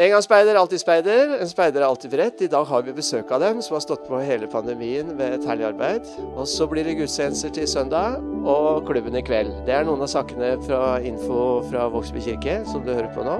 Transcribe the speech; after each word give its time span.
En 0.00 0.08
gang 0.08 0.22
speider, 0.24 0.56
alltid 0.56 0.80
speider. 0.80 1.34
En 1.36 1.48
speider 1.50 1.82
er 1.82 1.84
alltid 1.84 2.10
beredt. 2.14 2.40
I 2.40 2.48
dag 2.48 2.64
har 2.64 2.84
vi 2.86 2.94
besøk 2.96 3.28
av 3.34 3.42
dem, 3.44 3.58
som 3.60 3.74
har 3.76 3.82
stått 3.84 4.06
på 4.08 4.20
hele 4.24 4.46
pandemien 4.48 5.10
ved 5.18 5.34
et 5.36 5.44
herlig 5.44 5.66
arbeid. 5.68 6.06
Og 6.32 6.46
så 6.48 6.64
blir 6.70 6.86
det 6.88 6.94
gudstjenester 6.96 7.52
til 7.52 7.66
søndag, 7.68 8.16
og 8.48 8.86
klubben 8.88 9.18
i 9.18 9.22
kveld. 9.22 9.50
Det 9.66 9.74
er 9.76 9.84
noen 9.84 10.00
av 10.00 10.08
sakene 10.08 10.54
fra 10.64 10.96
info 11.04 11.60
fra 11.68 11.90
Vågsby 11.92 12.22
kirke, 12.24 12.54
som 12.70 12.86
du 12.86 12.88
hører 12.94 13.10
på 13.12 13.26
nå. 13.26 13.34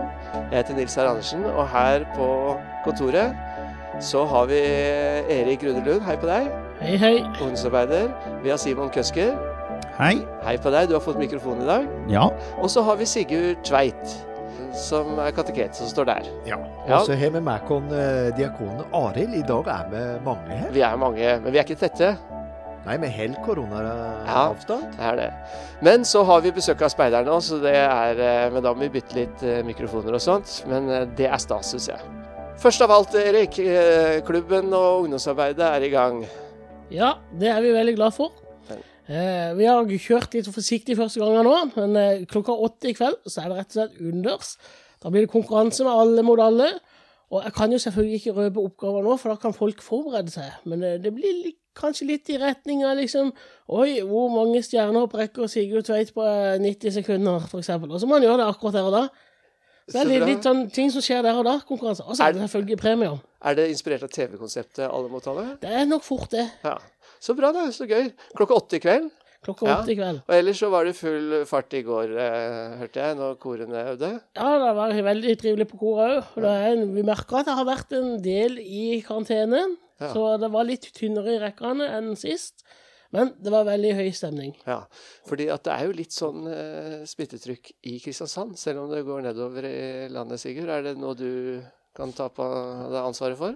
Jeg 0.50 0.58
heter 0.58 0.76
Nils 0.76 0.96
Herr 1.00 1.08
Andersen, 1.14 1.46
og 1.54 1.64
her 1.72 2.04
på 2.18 2.29
kontoret 2.84 3.32
så 4.05 4.27
har 4.29 4.50
vi 4.50 4.59
Erik 5.32 5.64
Rudelund. 5.64 6.05
Hei 6.05 6.19
på 6.21 6.29
deg. 6.29 6.50
Hei, 6.82 6.98
hei. 7.00 7.14
Ungdomsarbeider. 7.39 8.11
Vi 8.45 8.53
har 8.53 8.61
Simon 8.61 8.93
Køsker. 8.93 9.32
Hei. 9.96 10.19
Hei 10.45 10.59
på 10.61 10.73
deg. 10.75 10.91
Du 10.91 10.98
har 10.98 11.05
fått 11.05 11.21
mikrofon 11.21 11.64
i 11.64 11.71
dag. 11.71 11.89
Ja. 12.12 12.29
Og 12.61 12.69
så 12.73 12.84
har 12.84 13.00
vi 13.00 13.09
Sigurd 13.09 13.64
Tveit, 13.64 14.16
som 14.77 15.18
er 15.23 15.32
kateket, 15.36 15.77
som 15.77 15.88
står 15.91 16.09
der. 16.09 16.29
Ja. 16.48 16.59
Ja. 16.86 16.98
Og 16.98 17.07
så 17.07 17.16
har 17.18 17.32
vi 17.34 17.41
med 17.41 17.73
oss 17.73 17.95
eh, 17.96 18.28
diakonen 18.37 18.84
Arild. 18.96 19.34
I 19.38 19.42
dag 19.46 19.69
er 19.70 19.91
vi 19.92 20.02
mange 20.27 20.59
her. 20.59 20.70
Vi 20.74 20.84
er 20.87 21.01
mange, 21.01 21.33
men 21.45 21.52
vi 21.52 21.60
er 21.60 21.66
ikke 21.66 21.80
tette. 21.80 22.12
Nei, 22.82 22.96
vi 22.98 23.10
holder 23.15 23.45
koronaavstand. 23.46 24.96
Det 24.96 25.06
er 25.06 25.20
det. 25.20 25.29
Men 25.87 26.06
så 26.09 26.24
har 26.27 26.43
vi 26.43 26.51
besøk 26.56 26.82
av 26.82 26.91
speiderne 26.91 27.30
òg, 27.30 27.45
så 27.46 27.60
det 27.62 27.77
er 27.79 28.19
eh, 28.19 28.48
Men 28.52 28.65
da 28.65 28.74
må 28.74 28.88
vi 28.88 28.93
bytte 28.98 29.19
litt 29.20 29.46
eh, 29.46 29.62
mikrofoner 29.66 30.19
og 30.19 30.24
sånt. 30.24 30.60
Men 30.70 30.91
det 31.16 31.30
er 31.30 31.43
stas, 31.43 31.70
syns 31.74 31.93
jeg. 31.93 32.12
Først 32.62 32.82
av 32.84 32.93
alt, 32.95 33.15
Erik. 33.18 33.57
Klubben 34.27 34.70
og 34.77 35.07
ungdomsarbeidet 35.07 35.66
er 35.66 35.87
i 35.87 35.91
gang. 35.91 36.23
Ja, 36.93 37.16
det 37.38 37.48
er 37.51 37.62
vi 37.65 37.73
veldig 37.74 37.96
glad 37.96 38.15
for. 38.15 38.41
Eh, 39.12 39.51
vi 39.59 39.66
har 39.69 39.91
kjørt 40.01 40.33
litt 40.37 40.48
forsiktig 40.48 40.97
første 40.97 41.21
gangen 41.21 41.45
nå, 41.45 41.57
men 41.77 41.98
eh, 42.01 42.23
klokka 42.30 42.55
åtte 42.65 42.89
i 42.89 42.97
kveld 42.97 43.19
så 43.29 43.43
er 43.43 43.51
det 43.51 43.59
rett 43.59 43.75
og 43.75 43.79
slett 43.79 44.01
unders. 44.01 44.55
Da 45.02 45.11
blir 45.12 45.27
det 45.27 45.33
konkurranse 45.33 45.85
med 45.85 45.93
alle 45.93 46.25
mot 46.25 46.41
alle. 46.41 46.71
Og 47.33 47.41
jeg 47.47 47.55
kan 47.57 47.73
jo 47.73 47.80
selvfølgelig 47.80 48.19
ikke 48.21 48.37
røpe 48.37 48.61
oppgaver 48.61 49.05
nå, 49.07 49.16
for 49.16 49.33
da 49.33 49.41
kan 49.41 49.55
folk 49.57 49.83
forberede 49.85 50.32
seg. 50.32 50.52
Men 50.69 50.85
eh, 50.85 50.99
det 51.02 51.13
blir 51.16 51.43
litt, 51.43 51.59
kanskje 51.77 52.09
litt 52.10 52.29
i 52.29 52.37
retning 52.37 52.82
av 52.85 52.99
liksom 52.99 53.30
Oi, 53.73 54.02
hvor 54.04 54.27
mange 54.29 54.60
stjernehopp 54.60 55.15
rekker 55.16 55.49
Sigurd 55.49 55.87
Tveit 55.88 56.13
på 56.13 56.24
eh, 56.29 56.59
90 56.60 56.97
sekunder, 56.99 57.47
f.eks. 57.49 57.71
Og 57.88 57.99
så 58.01 58.09
må 58.09 58.19
han 58.19 58.26
gjøre 58.29 58.43
det 58.43 58.49
akkurat 58.52 58.76
der 58.76 58.88
og 58.88 58.97
da. 58.97 59.04
Så 59.88 59.97
det 59.97 60.02
er 60.02 60.10
litt, 60.13 60.26
litt 60.29 60.47
sånn 60.47 60.66
ting 60.73 60.93
som 60.95 61.02
skjer 61.04 61.24
der 61.24 61.41
og 61.41 61.47
da, 61.49 61.57
konkurranse. 61.69 62.04
Og 62.07 62.16
så 62.16 62.29
er 62.29 62.37
det 62.37 62.45
selvfølgelig 62.45 62.79
premier. 62.80 63.16
Er 63.43 63.57
det 63.59 63.66
inspirert 63.73 64.04
av 64.06 64.12
TV-konseptet 64.15 64.84
Alle 64.87 65.10
mot 65.10 65.25
alle? 65.32 65.47
Det 65.60 65.72
er 65.81 65.88
nok 65.88 66.04
fort, 66.06 66.28
det. 66.37 66.44
Ja. 66.62 66.76
Så 67.22 67.37
bra, 67.38 67.53
da. 67.54 67.69
Så 67.75 67.87
gøy. 67.87 68.10
Klokka 68.37 68.56
åtte 68.59 68.78
i 68.81 68.82
kveld. 68.82 69.10
Klokka 69.42 69.66
Ja. 69.66 69.76
åtte 69.81 69.91
i 69.94 69.97
kveld. 69.98 70.20
Og 70.28 70.34
ellers 70.37 70.59
så 70.62 70.69
var 70.70 70.84
det 70.87 70.94
full 70.98 71.44
fart 71.50 71.75
i 71.75 71.82
går, 71.87 72.12
eh, 72.19 72.76
hørte 72.82 73.00
jeg, 73.03 73.16
når 73.19 73.38
korene 73.42 73.81
øvde. 73.94 74.10
Ja, 74.37 74.50
det 74.59 74.75
var 74.76 74.92
veldig 75.09 75.34
trivelig 75.41 75.69
på 75.70 75.78
koret 75.81 76.25
òg. 76.37 76.94
Vi 76.94 77.03
merker 77.06 77.41
at 77.41 77.47
det 77.50 77.56
har 77.59 77.66
vært 77.66 77.92
en 77.98 78.20
del 78.22 78.59
i 78.62 79.00
karantenen. 79.06 79.76
Ja. 80.00 80.12
Så 80.12 80.38
det 80.42 80.50
var 80.50 80.64
litt 80.66 80.87
tynnere 80.94 81.37
i 81.37 81.41
rekkene 81.42 81.88
enn 81.94 82.14
sist. 82.19 82.62
Men 83.12 83.34
det 83.42 83.53
var 83.53 83.66
veldig 83.69 83.92
høy 83.94 84.09
stemning. 84.16 84.54
Ja, 84.66 84.86
fordi 85.28 85.50
at 85.53 85.62
det 85.64 85.72
er 85.75 85.84
jo 85.86 85.92
litt 85.98 86.14
sånn 86.16 86.47
eh, 86.48 87.03
smittetrykk 87.04 87.72
i 87.84 87.98
Kristiansand, 88.00 88.56
selv 88.56 88.84
om 88.86 88.91
det 88.91 89.04
går 89.04 89.22
nedover 89.26 89.66
i 89.69 90.09
landet, 90.09 90.41
Sigurd. 90.41 90.70
Er 90.72 90.82
det 90.86 90.97
noe 90.98 91.14
du 91.14 91.62
kan 91.94 92.10
ta 92.16 92.31
på 92.32 92.47
deg 92.88 93.03
ansvaret 93.04 93.36
for? 93.36 93.54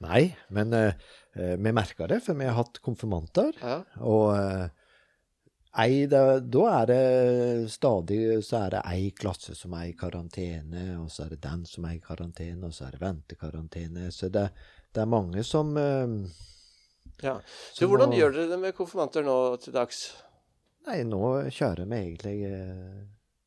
Nei, 0.00 0.34
men 0.50 0.72
eh, 0.72 0.92
vi 1.34 1.72
merka 1.74 2.06
det, 2.10 2.20
for 2.24 2.34
vi 2.38 2.46
har 2.48 2.56
hatt 2.58 2.80
konfirmanter. 2.84 3.52
Ja. 3.60 3.80
Og 4.06 4.30
eh, 4.36 4.68
ei, 5.84 6.04
da, 6.06 6.38
da 6.40 6.64
er 6.82 6.86
det 6.92 7.70
stadig 7.74 8.20
så 8.46 8.60
er 8.64 8.76
det 8.76 8.82
ei 8.92 9.08
klasse 9.18 9.56
som 9.58 9.74
er 9.74 9.88
i 9.90 9.96
karantene, 9.98 10.84
og 11.02 11.08
så 11.10 11.24
er 11.26 11.34
det 11.34 11.40
den 11.46 11.64
som 11.66 11.86
er 11.88 11.96
i 11.98 12.02
karantene, 12.04 12.68
og 12.68 12.74
så 12.76 12.86
er 12.88 12.94
det 12.94 13.02
ventekarantene. 13.02 14.10
Så 14.14 14.30
det, 14.30 14.48
det 14.94 15.02
er 15.02 15.10
mange 15.10 15.42
som 15.46 15.74
eh, 15.80 16.14
ja. 17.22 17.36
Så 17.74 17.86
hvordan 17.90 18.10
må- 18.12 18.18
gjør 18.20 18.32
dere 18.38 18.52
det 18.54 18.60
med 18.62 18.74
konfirmanter 18.78 19.26
nå 19.26 19.38
til 19.62 19.74
dags? 19.74 20.04
Nei, 20.86 20.98
nå 21.08 21.20
kjører 21.54 21.86
vi 21.88 21.96
egentlig 22.02 22.38
eh, 22.44 23.04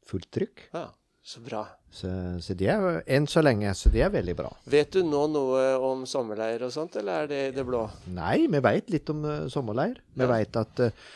fullt 0.09 0.29
trykk. 0.33 0.67
Ja, 0.73 0.87
så 1.27 1.41
bra. 1.43 1.65
Så, 1.91 2.09
så 2.43 2.55
de 2.55 2.67
er 2.71 3.01
enn 3.17 3.25
så 3.27 3.41
lenge, 3.43 3.71
så 3.75 3.89
det 3.91 4.03
er 4.05 4.11
veldig 4.13 4.35
bra. 4.37 4.49
Vet 4.69 4.93
du 4.95 5.01
nå 5.03 5.25
noe 5.31 5.63
om 5.83 6.05
sommerleir 6.07 6.63
og 6.67 6.71
sånt, 6.71 6.95
eller 6.99 7.23
er 7.25 7.31
det 7.31 7.39
i 7.49 7.53
det 7.57 7.65
blå? 7.67 7.81
Nei, 8.15 8.45
vi 8.51 8.61
veit 8.63 8.91
litt 8.93 9.09
om 9.11 9.25
uh, 9.27 9.47
sommerleir. 9.51 9.97
Vi 10.15 10.23
Ja. 10.23 10.29
vet 10.31 10.59
at 10.61 10.83
uh, 10.87 11.07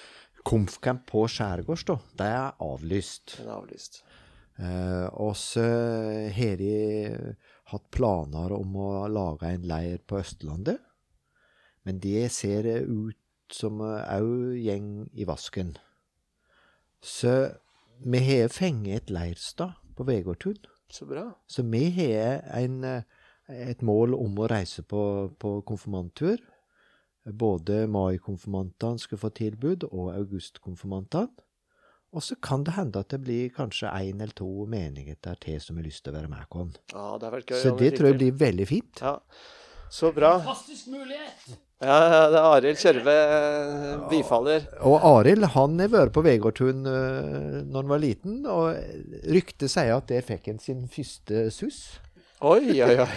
Komfcamp 0.44 1.06
på 1.08 1.24
Skjærgårds, 1.30 1.86
da, 1.88 1.96
det 2.20 2.28
er 2.34 2.56
avlyst. 2.66 3.38
Den 3.38 3.48
er 3.52 3.56
avlyst. 3.60 4.02
Uh, 4.62 5.08
og 5.22 5.36
så 5.40 5.64
har 6.36 6.58
de 6.60 6.74
hatt 7.72 7.88
planer 7.96 8.52
om 8.58 8.76
å 8.84 8.90
lage 9.08 9.48
en 9.48 9.64
leir 9.70 10.02
på 10.10 10.20
Østlandet. 10.20 10.82
Men 11.88 12.02
det 12.04 12.28
ser 12.36 12.68
eh, 12.70 12.84
ut 12.84 13.18
som 13.56 13.80
òg 13.82 14.58
gjeng 14.62 14.90
i 15.18 15.26
vasken. 15.26 15.72
Så 17.02 17.32
vi 18.06 18.20
har 18.28 18.52
fengt 18.54 18.90
et 18.92 19.10
leirstad 19.14 19.78
på 20.02 20.08
Vegårtun. 20.10 20.58
Så 20.92 21.06
bra. 21.06 21.28
Så 21.48 21.64
vi 21.64 21.86
har 21.96 22.42
en, 22.58 22.84
eh, 22.84 23.04
et 23.48 23.82
mål 23.82 24.18
om 24.18 24.42
å 24.42 24.50
reise 24.50 24.84
på, 24.84 25.32
på 25.40 25.62
konfirmanttur. 25.68 26.42
Både 27.26 27.86
mai-konfirmantene 27.88 29.00
skal 29.00 29.22
få 29.22 29.30
tilbud, 29.38 29.86
og 29.92 30.12
august-konfirmantene. 30.16 31.30
Og 32.12 32.24
så 32.26 32.36
kan 32.44 32.66
det 32.68 32.74
hende 32.76 33.00
at 33.00 33.14
det 33.14 33.22
blir 33.24 33.52
kanskje 33.56 33.88
én 33.88 34.20
eller 34.20 34.36
to 34.36 34.66
menigheter 34.68 35.38
til 35.40 35.62
som 35.64 35.78
har 35.80 35.86
lyst 35.86 36.04
til 36.04 36.12
å 36.12 36.18
være 36.18 36.32
med 36.34 36.58
oss. 36.60 36.80
Ja. 36.92 37.60
Så 37.62 37.72
det 37.80 37.94
tror 37.96 38.12
jeg 38.12 38.18
blir 38.18 38.40
veldig 38.42 38.68
fint. 38.68 39.00
Ja, 39.00 39.20
så 39.88 40.12
bra. 40.12 40.34
Fantastisk 40.42 40.92
mulighet! 40.92 41.62
Ja, 41.82 41.96
ja, 41.98 42.22
det 42.30 42.38
er 42.38 42.46
Arild 42.46 42.78
Kjørve 42.78 43.14
bifaller. 44.12 44.12
bifaller. 44.12 44.66
Og 44.86 45.02
Arild 45.16 45.48
han 45.56 45.80
har 45.82 45.90
vært 45.90 46.14
på 46.14 46.22
Vegårdtun 46.22 46.84
uh, 46.86 47.62
når 47.66 47.80
han 47.80 47.90
var 47.90 48.02
liten, 48.04 48.36
og 48.46 48.78
ryktet 49.34 49.72
sier 49.74 49.96
at 49.96 50.06
der 50.12 50.22
fikk 50.26 50.52
han 50.52 50.62
sin 50.62 50.84
første 50.92 51.48
suss. 51.56 51.82
Oi, 52.42 52.82
oi, 52.82 52.96
oi. 53.02 53.08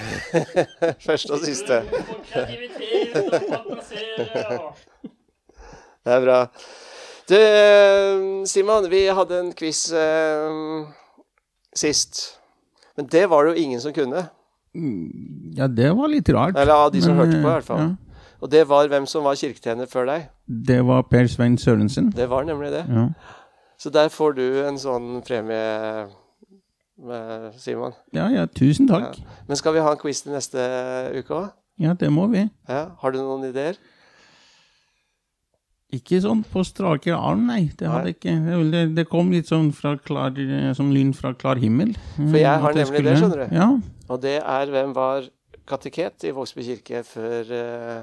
Første 1.07 1.33
og 1.33 1.45
siste. 1.45 1.79
Det 6.05 6.13
er 6.13 6.25
bra. 6.25 6.39
Du, 7.29 7.37
eh, 7.39 8.45
Simon, 8.45 8.91
vi 8.93 9.07
hadde 9.17 9.39
en 9.41 9.53
quiz 9.57 9.87
uh, 9.97 10.85
sist. 11.73 12.39
Men 12.97 13.09
det 13.13 13.25
var 13.33 13.45
det 13.45 13.55
jo 13.55 13.65
ingen 13.65 13.81
som 13.81 13.97
kunne. 13.97 14.27
Ja, 15.57 15.69
det 15.73 15.93
var 15.97 16.13
litt 16.13 16.29
rart. 16.29 16.59
Eller 16.61 16.75
av 16.75 16.93
de 16.93 17.01
som 17.01 17.17
Men, 17.17 17.25
hørte 17.25 17.39
på, 17.39 17.41
i 17.41 17.49
eh, 17.49 17.53
hvert 17.55 17.69
fall. 17.71 17.81
ja. 17.81 18.04
Og 18.45 18.51
det 18.53 18.67
var 18.69 18.91
hvem 18.93 19.07
som 19.09 19.25
var 19.25 19.39
kirketjener 19.41 19.89
før 19.89 20.11
deg. 20.11 20.27
Det 20.45 20.83
var 20.85 21.07
Per 21.09 21.31
Svein 21.33 21.57
Sørensen. 21.57 22.11
Det 22.13 22.27
var 22.29 22.45
nemlig 22.45 22.75
det. 22.75 22.85
Ja. 22.93 23.07
Så 23.81 23.91
der 23.91 24.11
får 24.13 24.37
du 24.37 24.45
en 24.67 24.77
sånn 24.79 25.23
premie, 25.25 26.05
Simon. 27.59 27.97
ja, 28.15 28.29
ja, 28.31 28.45
tusen 28.47 28.87
takk. 28.89 29.17
Men 29.49 29.59
skal 29.59 29.75
vi 29.75 29.83
ha 29.83 29.95
en 29.97 30.01
quiz 30.01 30.21
til 30.23 30.37
neste 30.37 30.61
uke 31.17 31.35
òg? 31.35 31.49
Ja, 31.81 31.97
det 31.99 32.13
må 32.13 32.29
vi. 32.31 32.45
Ja. 32.69 32.85
Har 33.01 33.15
du 33.15 33.19
noen 33.19 33.49
ideer? 33.49 33.81
Ikke 35.95 36.19
sånn 36.23 36.43
på 36.51 36.63
strake 36.67 37.15
arm, 37.15 37.47
nei. 37.49 37.71
Det, 37.79 37.87
hadde 37.89 38.11
Nei. 38.11 38.15
ikke, 38.17 38.35
det, 38.73 38.83
det, 38.97 39.05
kom 39.11 39.31
litt 39.33 39.51
sånn 39.51 39.71
klar, 40.05 40.37
som 40.77 40.91
lyn 40.95 41.13
fra 41.17 41.33
klar 41.39 41.61
himmel. 41.63 41.95
For 42.17 42.39
jeg 42.41 42.63
har 42.65 42.77
nemlig 42.77 43.05
det, 43.07 43.17
skjønner 43.21 43.45
du. 43.45 43.57
Ja, 43.57 43.69
Og 44.11 44.21
det 44.23 44.37
er 44.43 44.75
hvem 44.75 44.95
var 44.97 45.29
kateket 45.69 46.27
i 46.29 46.35
Vågsby 46.35 46.67
kirke 46.67 47.03
før 47.09 47.53
eh, 47.57 48.03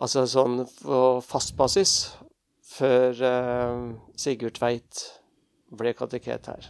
Altså 0.00 0.24
sånn 0.30 0.62
på 0.80 1.00
fast 1.26 1.56
basis 1.58 1.96
før 2.72 3.18
eh, 3.28 3.82
Sigurd 4.16 4.56
Tveit 4.56 5.02
ble 5.76 5.92
kateket 5.96 6.48
her. 6.48 6.68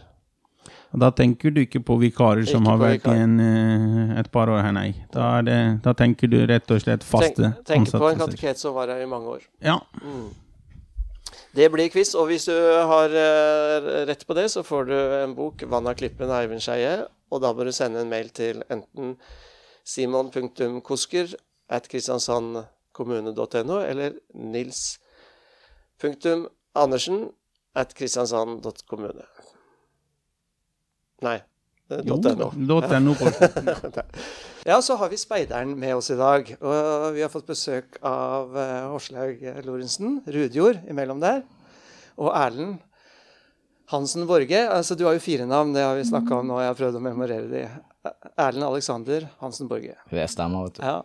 og 0.91 1.01
Da 1.03 1.09
tenker 1.15 1.53
du 1.55 1.61
ikke 1.63 1.81
på 1.83 1.97
vikarer 2.01 2.45
som 2.47 2.67
har 2.67 2.79
vært 2.81 3.01
vikar. 3.01 3.15
i 3.15 3.47
eh, 3.47 4.13
et 4.19 4.31
par 4.31 4.51
år 4.51 4.63
her, 4.65 4.75
nei. 4.75 4.89
Da, 5.13 5.41
det, 5.45 5.59
da 5.85 5.95
tenker 5.97 6.31
du 6.31 6.41
rett 6.49 6.71
og 6.71 6.83
slett 6.83 7.05
faste 7.07 7.53
Tenk, 7.63 7.65
Tenker 7.71 8.03
på 8.03 8.11
en 8.11 8.23
kateket 8.25 8.59
som 8.59 8.75
var 8.75 8.91
her 8.91 9.03
i 9.03 9.09
mange 9.09 9.37
år. 9.37 9.47
Ja. 9.63 9.79
Mm. 10.03 10.31
Det 11.53 11.69
blir 11.69 11.89
quiz, 11.93 12.15
og 12.17 12.31
hvis 12.31 12.47
du 12.49 12.55
har 12.89 13.13
eh, 13.13 13.89
rett 14.09 14.27
på 14.27 14.35
det, 14.37 14.49
så 14.51 14.63
får 14.65 14.87
du 14.89 14.95
en 14.97 15.35
bok, 15.37 15.63
'Vann 15.63 15.87
av 15.87 15.95
klippen' 15.99 16.29
av 16.31 16.41
Eivind 16.41 16.63
Skeie. 16.65 17.05
Og 17.33 17.41
da 17.41 17.53
bør 17.53 17.69
du 17.69 17.73
sende 17.73 18.01
en 18.01 18.09
mail 18.09 18.29
til 18.29 18.61
enten 18.73 19.15
simon.kosker 19.85 21.33
at 21.69 21.87
kristiansandkommune.no 22.93 23.79
eller 23.81 24.13
nils.andersen 24.33 27.31
at 27.75 27.93
kristiansand.kommune. 27.97 29.23
Nei, 31.23 31.37
eh, 31.89 32.01
Jo, 32.05 32.15
.no. 32.17 32.51
.no 32.53 32.81
Ja, 34.65 34.81
så 34.81 34.95
har 34.95 35.09
vi 35.09 35.17
speideren 35.17 35.79
med 35.79 35.95
oss 35.95 36.11
i 36.11 36.15
dag. 36.15 36.57
Og 36.61 37.13
vi 37.15 37.21
har 37.21 37.29
fått 37.29 37.47
besøk 37.47 37.97
av 38.01 38.55
Horslaug 38.93 39.65
Lorentzen, 39.65 40.21
Rudjord 40.27 40.77
imellom 40.87 41.19
der, 41.19 41.41
og 42.15 42.31
Erlend 42.35 42.77
Hansen 43.91 44.27
Borge. 44.27 44.69
Altså, 44.69 44.95
du 44.95 45.05
har 45.05 45.13
jo 45.17 45.23
fire 45.23 45.45
navn, 45.45 45.73
det 45.75 45.83
har 45.83 45.95
vi 45.97 46.03
snakka 46.07 46.35
om 46.39 46.47
nå, 46.47 46.59
jeg 46.61 46.67
har 46.71 46.75
prøvd 46.79 46.95
å 46.95 46.99
memorere 47.03 47.47
de. 47.51 47.67
Erlend 48.39 48.63
Alexander 48.69 49.27
Hansen 49.41 49.67
Borge. 49.67 49.95
Det 50.11 50.29
stemmer, 50.31 50.63
vet 50.69 50.75
du. 50.79 50.83
Ja. 50.87 51.01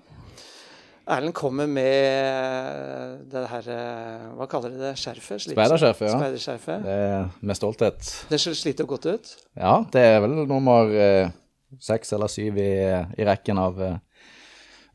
Erlend 1.08 1.32
kommer 1.32 1.68
med 1.70 3.22
det 3.32 3.44
her 3.48 3.68
eh, 3.72 4.24
Hva 4.36 4.46
kaller 4.50 4.74
de 4.74 4.80
det? 4.82 4.90
Skjerfet? 5.00 5.46
Speiderskjerfet, 5.46 6.10
ja. 6.10 6.18
Speiderskjerfet. 6.18 6.82
Det 6.84 6.96
er 7.06 7.30
med 7.48 7.56
stolthet. 7.56 8.10
Det 8.28 8.40
sliter 8.44 8.88
godt 8.88 9.08
ut. 9.08 9.30
Ja, 9.56 9.78
det 9.92 10.02
er 10.04 10.20
vel 10.20 10.34
nummer 10.42 10.92
eh, 10.92 11.30
seks 11.80 12.12
eller 12.12 12.28
syv 12.28 12.60
i, 12.60 12.72
i 13.16 13.28
rekken 13.28 13.60
av 13.62 13.80
eh, 13.82 13.96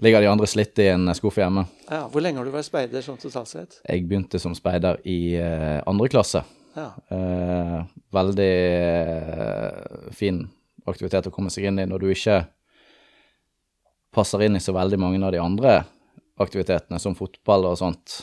Ligger 0.04 0.22
de 0.22 0.28
andre 0.28 0.48
slitt 0.50 0.80
i 0.84 0.90
en 0.92 1.08
skuff 1.16 1.38
hjemme. 1.40 1.64
Ja, 1.88 2.02
Hvor 2.12 2.22
lenge 2.22 2.42
har 2.42 2.48
du 2.48 2.52
vært 2.52 2.68
speider 2.68 3.04
sånn 3.06 3.20
totalt 3.22 3.48
sett? 3.48 3.78
Jeg 3.88 4.04
begynte 4.10 4.42
som 4.42 4.56
speider 4.58 4.98
i 5.08 5.36
eh, 5.40 5.80
andre 5.88 6.10
klasse. 6.12 6.42
Ja. 6.76 6.90
Eh, 7.14 7.78
veldig 8.14 8.50
eh, 8.50 10.12
fin 10.18 10.44
aktivitet 10.90 11.30
å 11.30 11.34
komme 11.34 11.54
seg 11.54 11.70
inn 11.70 11.80
i 11.80 11.88
når 11.88 12.04
du 12.04 12.10
ikke 12.12 12.42
passer 14.14 14.44
inn 14.46 14.60
i 14.60 14.62
så 14.62 14.76
veldig 14.76 15.00
mange 15.00 15.24
av 15.24 15.32
de 15.34 15.42
andre 15.42 15.78
aktivitetene, 16.40 17.00
som 17.00 17.16
fotball 17.16 17.66
og 17.72 17.78
sånt. 17.82 18.22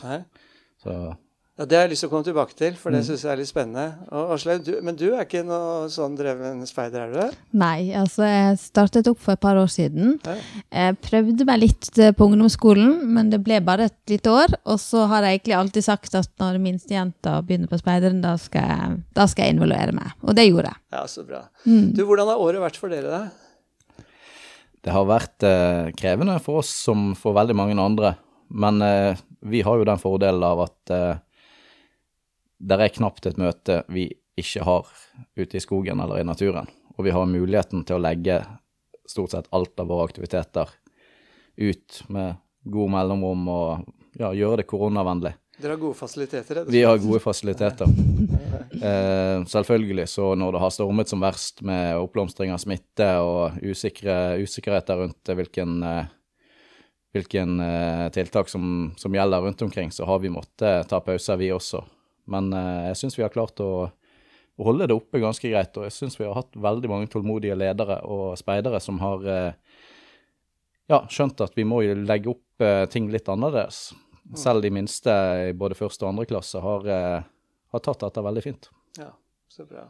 Så 0.82 1.16
Ja, 1.60 1.66
Det 1.66 1.76
har 1.76 1.82
jeg 1.84 1.90
lyst 1.90 2.00
til 2.00 2.08
å 2.08 2.12
komme 2.14 2.24
tilbake 2.24 2.54
til, 2.56 2.72
for 2.72 2.88
Mm. 2.90 2.94
det 2.96 3.04
syns 3.04 3.20
jeg 3.22 3.32
er 3.32 3.36
litt 3.36 3.48
spennende. 3.50 3.98
Og 4.16 4.30
Aslaug, 4.32 4.64
du, 4.64 4.80
men 4.80 4.96
du 4.96 5.10
er 5.12 5.26
ikke 5.26 5.42
noe 5.44 5.90
sånn 5.92 6.16
dreven 6.16 6.62
speider, 6.66 7.02
er 7.02 7.12
du 7.12 7.18
det? 7.20 7.36
Nei, 7.52 7.92
altså 7.92 8.24
jeg 8.24 8.56
startet 8.62 9.06
opp 9.08 9.18
for 9.20 9.32
et 9.36 9.40
par 9.42 9.56
år 9.60 9.68
siden. 9.68 10.14
Ja. 10.24 10.36
Jeg 10.72 10.96
prøvde 11.02 11.44
meg 11.44 11.60
litt 11.60 11.98
eh, 11.98 12.12
på 12.16 12.30
ungdomsskolen, 12.30 13.04
men 13.12 13.28
det 13.28 13.42
ble 13.44 13.60
bare 13.60 13.90
et 13.90 13.98
lite 14.08 14.32
år. 14.32 14.56
Og 14.64 14.80
så 14.80 15.04
har 15.06 15.20
jeg 15.22 15.42
egentlig 15.42 15.58
alltid 15.58 15.84
sagt 15.84 16.14
at 16.14 16.30
når 16.40 16.56
minstejenta 16.64 17.42
begynner 17.44 17.68
på 17.68 17.76
speideren, 17.82 18.22
da 18.22 18.38
skal, 18.40 18.62
jeg, 18.64 19.02
da 19.12 19.26
skal 19.28 19.44
jeg 19.44 19.58
involvere 19.58 19.92
meg. 19.92 20.16
Og 20.24 20.34
det 20.34 20.48
gjorde 20.48 20.72
jeg. 20.72 20.80
Ja, 20.96 21.04
så 21.12 21.26
bra. 21.28 21.42
Mm. 21.66 21.92
Du, 21.92 22.06
Hvordan 22.06 22.26
har 22.32 22.40
året 22.40 22.64
vært 22.64 22.76
for 22.80 22.88
dere, 22.88 23.10
da? 23.10 23.28
Det 24.84 24.94
har 24.94 25.08
vært 25.08 25.44
eh, 25.44 25.90
krevende 25.96 26.38
for 26.40 26.62
oss 26.62 26.70
som 26.86 27.12
for 27.18 27.36
veldig 27.36 27.56
mange 27.56 27.76
andre. 27.80 28.14
Men 28.48 28.80
eh, 28.82 29.18
vi 29.44 29.62
har 29.66 29.78
jo 29.78 29.86
den 29.88 30.00
fordelen 30.00 30.44
av 30.44 30.64
at 30.64 30.94
eh, 30.94 31.20
det 32.60 32.76
er 32.76 32.94
knapt 32.94 33.28
et 33.28 33.40
møte 33.40 33.82
vi 33.92 34.08
ikke 34.40 34.64
har 34.64 34.88
ute 35.36 35.56
i 35.56 35.62
skogen 35.62 36.00
eller 36.00 36.20
i 36.20 36.26
naturen. 36.26 36.68
Og 36.96 37.04
vi 37.06 37.14
har 37.14 37.28
muligheten 37.28 37.84
til 37.84 37.98
å 37.98 38.04
legge 38.04 38.40
stort 39.08 39.34
sett 39.34 39.48
alt 39.56 39.80
av 39.80 39.88
våre 39.90 40.08
aktiviteter 40.08 40.70
ut 41.60 42.02
med 42.08 42.40
god 42.70 42.92
mellomrom 42.94 43.48
og 43.52 43.86
ja, 44.20 44.32
gjøre 44.36 44.60
det 44.60 44.68
koronavennlig. 44.70 45.34
Dere 45.60 45.74
har 45.74 45.80
gode 45.80 45.98
fasiliteter? 45.98 46.62
Vi 46.72 46.82
har 46.84 46.98
gode 46.98 47.20
fasiliteter. 47.20 47.86
Eh, 48.80 49.44
selvfølgelig, 49.44 50.06
så 50.08 50.30
når 50.38 50.54
det 50.54 50.60
har 50.62 50.70
stormet 50.72 51.10
som 51.10 51.20
verst 51.20 51.58
med 51.66 51.98
oppblomstring 52.00 52.52
av 52.54 52.62
smitte 52.62 53.08
og 53.20 53.58
usikre, 53.60 54.38
usikkerheter 54.40 55.02
rundt 55.02 55.32
hvilken, 55.36 55.74
eh, 55.84 56.08
hvilken 57.12 57.60
eh, 57.60 58.06
tiltak 58.14 58.48
som, 58.48 58.64
som 58.96 59.12
gjelder 59.18 59.44
rundt 59.44 59.66
omkring, 59.66 59.92
så 59.92 60.08
har 60.08 60.22
vi 60.24 60.32
måttet 60.32 60.88
ta 60.88 61.02
pauser, 61.04 61.36
vi 61.42 61.50
også. 61.52 61.82
Men 62.32 62.48
eh, 62.56 62.88
jeg 62.88 63.02
syns 63.02 63.18
vi 63.18 63.26
har 63.26 63.34
klart 63.34 63.60
å, 63.60 63.90
å 63.90 64.68
holde 64.70 64.88
det 64.88 64.96
oppe 64.96 65.20
ganske 65.20 65.52
greit, 65.52 65.76
og 65.76 65.84
jeg 65.90 65.98
syns 65.98 66.16
vi 66.16 66.28
har 66.30 66.38
hatt 66.38 66.56
veldig 66.56 66.92
mange 66.94 67.12
tålmodige 67.12 67.58
ledere 67.60 68.00
og 68.08 68.38
speidere 68.40 68.80
som 68.80 69.02
har 69.04 69.28
eh, 69.28 69.50
ja, 70.88 71.04
skjønt 71.10 71.42
at 71.44 71.58
vi 71.58 71.68
må 71.68 71.82
legge 71.84 72.32
opp 72.32 72.64
eh, 72.64 72.86
ting 72.88 73.12
litt 73.12 73.28
annerledes. 73.28 73.90
Selv 74.38 74.62
de 74.62 74.70
minste 74.74 75.14
i 75.48 75.54
både 75.56 75.78
første 75.78 76.04
og 76.06 76.12
andre 76.12 76.26
klasse 76.30 76.60
har, 76.62 76.86
eh, 76.86 77.30
har 77.72 77.82
tatt 77.84 78.04
dette 78.04 78.24
veldig 78.24 78.44
fint. 78.44 78.70
Ja, 78.98 79.10
så 79.50 79.66
bra. 79.66 79.86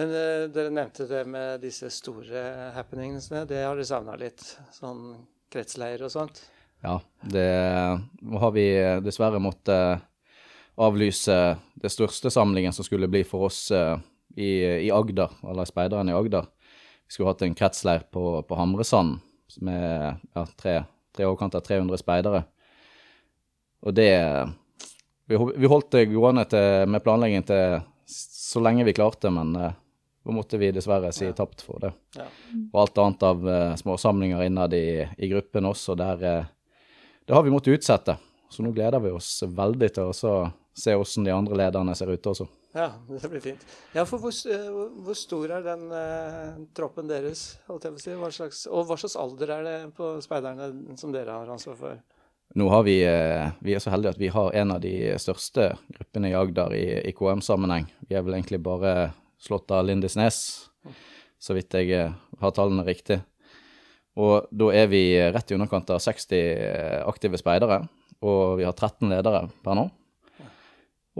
Men 0.00 0.14
uh, 0.14 0.46
dere 0.48 0.72
nevnte 0.72 1.04
det 1.10 1.24
med 1.28 1.60
disse 1.60 1.90
store 1.92 2.72
happeningsene. 2.72 3.44
Det 3.46 3.60
har 3.62 3.76
dere 3.76 3.88
savna 3.88 4.14
litt? 4.16 4.42
Sånn 4.72 5.12
kretsleir 5.52 6.06
og 6.06 6.12
sånt? 6.14 6.40
Ja, 6.80 6.96
det 7.28 7.50
har 8.40 8.54
vi 8.54 8.64
dessverre 9.04 9.42
måttet 9.42 10.06
avlyse 10.80 11.36
det 11.74 11.90
største 11.92 12.30
samlingen 12.32 12.72
som 12.72 12.86
skulle 12.86 13.08
bli 13.10 13.22
for 13.28 13.50
oss 13.50 13.68
eh, 13.74 13.98
i, 14.36 14.50
i 14.86 14.90
Agder, 14.94 15.32
eller 15.44 15.68
speiderne 15.68 16.12
i 16.12 16.16
Agder. 16.16 16.48
Vi 17.06 17.14
skulle 17.16 17.32
hatt 17.32 17.42
en 17.44 17.56
kretsleir 17.58 18.06
på, 18.12 18.40
på 18.46 18.58
Hamresand 18.58 19.18
med 19.60 20.20
ja, 20.34 20.46
tre, 20.56 20.76
tre 21.16 21.26
overkant 21.26 21.58
av 21.58 21.64
300 21.66 22.00
speidere. 22.00 22.44
Og 23.82 23.94
det 23.96 24.10
Vi, 25.30 25.36
vi 25.56 25.66
holdt 25.70 25.90
det 25.94 26.08
gående 26.10 26.42
til, 26.50 26.88
med 26.90 27.02
planlegging 27.04 27.44
til 27.46 27.80
så 28.10 28.58
lenge 28.60 28.82
vi 28.84 28.92
klarte, 28.96 29.30
men 29.30 29.52
eh, 29.56 29.76
da 30.26 30.32
måtte 30.34 30.58
vi 30.58 30.72
dessverre 30.74 31.12
si 31.14 31.28
Ja. 31.28 31.32
tapt 31.38 31.62
for 31.62 31.78
det. 31.78 31.92
Ja. 32.18 32.26
Og 32.72 32.80
alt 32.82 32.98
annet 32.98 33.22
av 33.22 33.44
uh, 33.46 33.76
småsamlinger 33.78 34.42
innad 34.42 34.74
i, 34.74 35.06
i 35.18 35.28
gruppen 35.30 35.64
også, 35.70 35.94
der 35.96 36.24
uh, 36.26 36.44
det 37.24 37.34
har 37.36 37.46
vi 37.46 37.52
måttet 37.54 37.78
utsette. 37.78 38.16
Så 38.50 38.64
nå 38.66 38.72
gleder 38.74 38.98
vi 39.00 39.12
oss 39.14 39.30
veldig 39.46 39.92
til 39.94 40.10
å 40.10 40.12
se 40.74 40.96
hvordan 40.98 41.24
de 41.28 41.30
andre 41.36 41.60
lederne 41.62 41.94
ser 41.94 42.10
ut 42.10 42.26
også. 42.26 42.48
Ja, 42.74 42.88
det 43.08 43.30
blir 43.30 43.42
fint. 43.42 43.62
Ja, 43.94 44.04
for 44.06 44.18
hvor, 44.22 44.34
eh, 44.50 44.66
hvor- 45.02 45.14
stor 45.18 45.50
er 45.50 45.62
den 45.62 45.90
eh, 45.94 46.58
troppen 46.74 47.06
deres? 47.10 47.58
si? 48.02 48.10
Hva 48.10 48.30
slags, 48.34 48.66
og 48.66 48.86
hva 48.86 48.98
slags 48.98 49.16
alder 49.18 49.50
er 49.50 49.62
det 49.66 49.94
på 49.94 50.16
speiderne 50.22 50.98
som 50.98 51.12
dere 51.14 51.30
har 51.38 51.50
ansvar 51.50 51.76
for? 51.78 51.96
Nå 52.58 52.66
har 52.68 52.82
vi, 52.82 52.96
eh, 53.06 53.50
vi 53.62 53.74
er 53.76 53.82
så 53.82 53.92
heldige 53.92 54.16
at 54.16 54.20
vi 54.20 54.30
har 54.34 54.54
en 54.58 54.72
av 54.74 54.80
de 54.82 54.94
største 55.22 55.68
gruppene 55.94 56.32
i 56.32 56.34
Agder 56.34 56.74
i, 56.74 56.86
i 57.06 57.12
KM-sammenheng. 57.14 57.86
Vi 58.08 58.16
er 58.18 58.24
vel 58.26 58.34
egentlig 58.34 58.58
bare 58.64 59.12
slått 59.38 59.70
av 59.70 59.84
Lindesnes, 59.86 60.40
så 61.38 61.54
vidt 61.54 61.76
jeg 61.78 61.94
eh, 61.94 62.16
har 62.40 62.56
tallene 62.56 62.86
riktig. 62.86 63.20
Og 64.18 64.50
da 64.50 64.72
er 64.74 64.90
vi 64.90 65.04
rett 65.30 65.52
i 65.52 65.54
underkant 65.54 65.92
av 65.94 66.02
60 66.02 67.06
aktive 67.06 67.38
speidere, 67.38 67.84
og 68.26 68.58
vi 68.58 68.66
har 68.66 68.74
13 68.74 69.06
ledere 69.12 69.46
per 69.62 69.78
nå. 69.78 69.86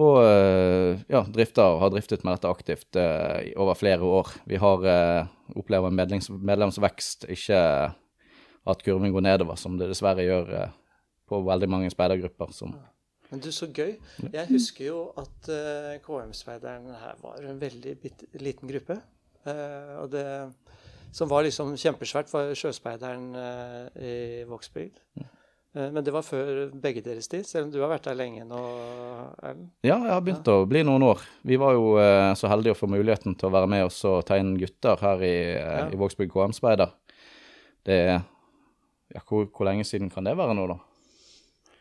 Og 0.01 0.19
eh, 0.23 1.01
ja, 1.11 1.23
drifter, 1.27 1.79
har 1.83 1.91
driftet 1.93 2.23
med 2.25 2.37
dette 2.37 2.51
aktivt 2.51 2.99
eh, 2.99 3.53
over 3.61 3.79
flere 3.79 4.07
år. 4.07 4.35
Vi 4.51 4.59
har 4.61 4.85
eh, 4.87 5.31
opplever 5.59 5.95
medlems, 5.95 6.31
medlemsvekst, 6.31 7.27
ikke 7.35 7.63
at 8.71 8.85
kurven 8.87 9.13
går 9.13 9.27
nedover, 9.27 9.59
som 9.59 9.79
det 9.81 9.91
dessverre 9.91 10.25
gjør 10.27 10.55
eh, 10.59 10.77
på 11.31 11.41
veldig 11.47 11.69
mange 11.71 11.91
speidergrupper. 11.95 12.53
Som, 12.57 12.75
Men 13.31 13.43
du, 13.45 13.51
så 13.55 13.71
gøy. 13.71 13.95
Jeg 14.27 14.47
husker 14.51 14.89
jo 14.91 15.01
at 15.21 15.51
uh, 15.55 15.97
KM-speideren 16.05 16.91
her 17.01 17.19
var 17.23 17.41
en 17.47 17.61
veldig 17.63 17.97
bit, 18.03 18.27
liten 18.43 18.71
gruppe. 18.71 18.99
Uh, 19.47 20.03
og 20.03 20.11
det 20.13 20.27
som 21.15 21.31
var 21.31 21.43
liksom 21.47 21.73
kjempesvært, 21.81 22.31
var 22.31 22.53
Sjøspeideren 22.55 23.31
uh, 23.35 23.87
i 23.99 24.43
Vågsbygd. 24.51 25.01
Eh, 25.75 25.91
men 25.95 26.03
det 26.05 26.11
var 26.11 26.27
før 26.27 26.71
begge 26.83 27.03
deres 27.05 27.29
tid, 27.31 27.47
selv 27.47 27.69
om 27.69 27.73
du 27.75 27.79
har 27.83 27.93
vært 27.93 28.09
der 28.09 28.19
lenge 28.19 28.43
nå, 28.47 28.61
Erlend. 29.39 29.69
ja, 29.87 29.95
jeg 30.03 30.11
har 30.11 30.25
begynt 30.27 30.51
å 30.51 30.65
bli 30.67 30.83
noen 30.87 31.05
år. 31.07 31.23
Vi 31.47 31.59
var 31.63 31.77
jo 31.77 31.93
eh, 32.03 32.33
så 32.39 32.51
heldige 32.51 32.75
å 32.75 32.81
få 32.81 32.89
muligheten 32.91 33.37
til 33.39 33.51
å 33.51 33.55
være 33.55 33.71
med 33.71 33.87
oss 33.87 34.01
og 34.09 34.25
ta 34.27 34.39
inn 34.41 34.57
gutter 34.59 34.99
her 35.05 35.23
i, 35.23 35.35
eh, 35.55 35.79
Ja. 35.79 35.87
i 35.95 36.01
Vågsbygd 36.01 36.33
KM-speider. 36.35 36.91
Det 37.87 37.99
er 38.09 38.19
ja, 39.15 39.23
hvor, 39.27 39.47
hvor 39.47 39.67
lenge 39.67 39.87
siden 39.87 40.11
kan 40.11 40.27
det 40.27 40.37
være 40.39 40.55
nå, 40.59 40.67
da? 40.71 40.79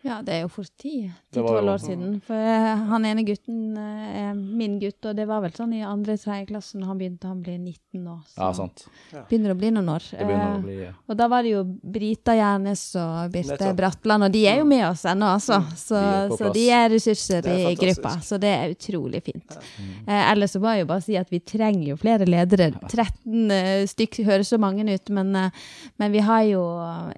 Ja, 0.02 0.22
det 0.24 0.32
er 0.32 0.42
jo 0.46 0.50
fort 0.54 0.70
ti. 0.80 1.10
Det 1.30 1.42
var 1.44 1.58
Ti-tolv 1.60 1.70
år 1.74 1.82
siden. 1.84 2.12
For 2.24 2.40
eh, 2.40 2.84
han 2.88 3.04
ene 3.06 3.24
gutten 3.28 3.76
eh, 3.76 4.30
er 4.30 4.38
min 4.38 4.78
gutt, 4.80 5.04
og 5.10 5.18
det 5.18 5.26
var 5.28 5.42
vel 5.44 5.52
sånn 5.58 5.74
i 5.76 5.82
andre-tredje 5.84 6.48
klasse 6.54 6.80
når 6.80 6.88
han 6.94 7.02
begynte. 7.02 7.28
Han 7.28 7.42
blir 7.44 7.58
19 7.60 8.06
nå. 8.06 8.14
Så 8.32 8.40
Ja, 8.40 8.48
sant. 8.56 8.86
begynner 9.28 9.52
å 9.52 9.58
bli 9.60 9.72
noen 9.76 9.92
år. 9.92 10.06
Det 10.14 10.24
begynner 10.24 10.54
å 10.54 10.60
Eh, 10.60 10.64
bli 10.64 10.78
Og 11.10 11.18
da 11.20 11.28
var 11.28 11.44
det 11.44 11.52
jo 11.52 11.64
Brita 11.68 12.32
Gjernes 12.38 12.84
og 13.02 13.34
Birte. 13.34 13.74
Bratland, 13.76 14.24
og 14.30 14.32
de 14.32 14.46
er 14.48 14.62
jo 14.62 14.70
med 14.72 14.86
oss 14.88 15.04
ennå, 15.04 15.34
altså. 15.36 15.60
Så, 15.76 16.00
De 16.00 16.00
er 16.00 16.38
så 16.40 16.54
de 16.56 16.64
er 16.70 16.90
ressurser 16.96 17.50
er 17.52 17.60
i 17.74 17.76
gruppa, 17.76 18.16
så 18.24 18.40
det 18.40 18.54
er 18.56 18.74
utrolig 18.78 19.22
fint. 19.28 19.58
Eh, 20.08 20.32
ellers 20.32 20.56
så 20.56 20.64
må 20.64 20.72
jeg 20.78 20.86
jo 20.86 20.90
bare 20.94 21.04
si 21.04 21.18
at 21.20 21.30
vi 21.30 21.40
trenger 21.44 21.90
jo 21.92 22.00
flere 22.00 22.26
ledere. 22.30 22.72
13 22.88 23.52
eh, 23.52 23.84
stykk 23.92 24.22
høres 24.32 24.48
så 24.56 24.58
mange 24.62 24.88
ut, 24.88 25.10
men, 25.12 25.36
men 26.00 26.12
vi 26.16 26.20
har 26.24 26.44
jo 26.48 26.64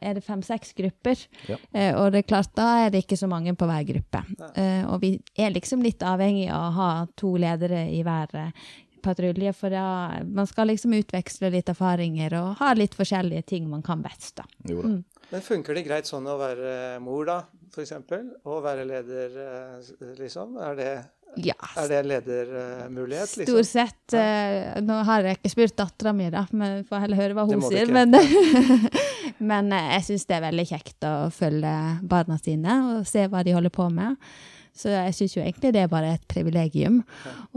Er 0.01 0.13
det 0.17 0.23
fem-seks 0.25 0.73
grupper? 0.73 1.19
Ja. 1.47 1.57
Eh, 1.73 1.93
og 1.93 2.11
det 2.11 2.23
er 2.25 2.29
klart, 2.33 2.49
da 2.57 2.70
er 2.85 2.93
det 2.93 3.03
ikke 3.05 3.17
så 3.19 3.27
mange 3.31 3.53
på 3.57 3.67
hver 3.69 3.83
gruppe. 3.87 4.21
Uh, 4.57 4.83
og 4.93 5.01
vi 5.03 5.11
er 5.37 5.51
liksom 5.55 5.83
litt 5.85 6.03
avhengig 6.05 6.47
av 6.51 6.67
å 6.69 6.73
ha 6.77 6.89
to 7.19 7.35
ledere 7.41 7.85
i 7.91 8.01
hver 8.07 8.33
eh, 8.39 8.51
patrulje, 9.01 9.53
for 9.57 9.73
da, 9.73 9.85
man 10.29 10.45
skal 10.49 10.69
liksom 10.69 10.93
utveksle 10.93 11.49
litt 11.55 11.69
erfaringer 11.73 12.35
og 12.37 12.59
ha 12.59 12.73
litt 12.77 12.93
forskjellige 12.97 13.47
ting 13.49 13.69
man 13.69 13.81
kan 13.85 14.03
best, 14.05 14.35
da. 14.37 14.45
Jo 14.69 14.83
da. 14.85 14.91
Men 15.31 15.41
funker 15.45 15.77
det 15.77 15.85
greit 15.87 16.09
sånn 16.09 16.27
å 16.27 16.35
være 16.37 16.99
mor, 17.01 17.23
da, 17.29 17.39
f.eks.? 17.71 17.93
Og 18.45 18.61
være 18.65 18.83
leder, 18.85 19.37
eh, 19.47 20.13
liksom? 20.19 20.57
Er 20.61 20.75
det, 20.77 20.91
Ja, 21.39 21.55
er 21.79 21.87
det 21.87 21.97
en 22.01 22.09
ledermulighet, 22.11 23.29
Stort 23.31 23.47
liksom? 23.47 23.63
sett. 23.63 24.13
eh, 24.19 24.81
nå 24.83 24.97
har 25.07 25.23
jeg 25.23 25.39
ikke 25.39 25.53
spurt 25.53 25.77
dattera 25.79 26.11
mi, 26.13 26.27
da, 26.29 26.43
men 26.51 26.83
får 26.89 27.05
heller 27.05 27.21
høre 27.23 27.37
hva 27.37 27.45
hun 27.47 27.63
sier. 27.71 27.87
Men, 27.95 28.11
men 29.41 29.73
eh, 29.75 29.91
jeg 29.97 30.07
syns 30.07 30.27
det 30.29 30.37
er 30.37 30.47
veldig 30.47 30.65
kjekt 30.69 31.07
å 31.07 31.13
følge 31.33 31.75
barna 32.07 32.37
sine 32.41 32.79
og 32.93 33.05
se 33.09 33.27
hva 33.27 33.43
de 33.45 33.55
holder 33.57 33.73
på 33.73 33.89
med. 33.93 34.17
Så 34.77 34.91
jeg 34.93 35.15
syns 35.17 35.33
jo 35.35 35.41
egentlig 35.43 35.73
det 35.75 35.81
er 35.83 35.91
bare 35.91 36.13
et 36.15 36.23
privilegium. 36.31 37.01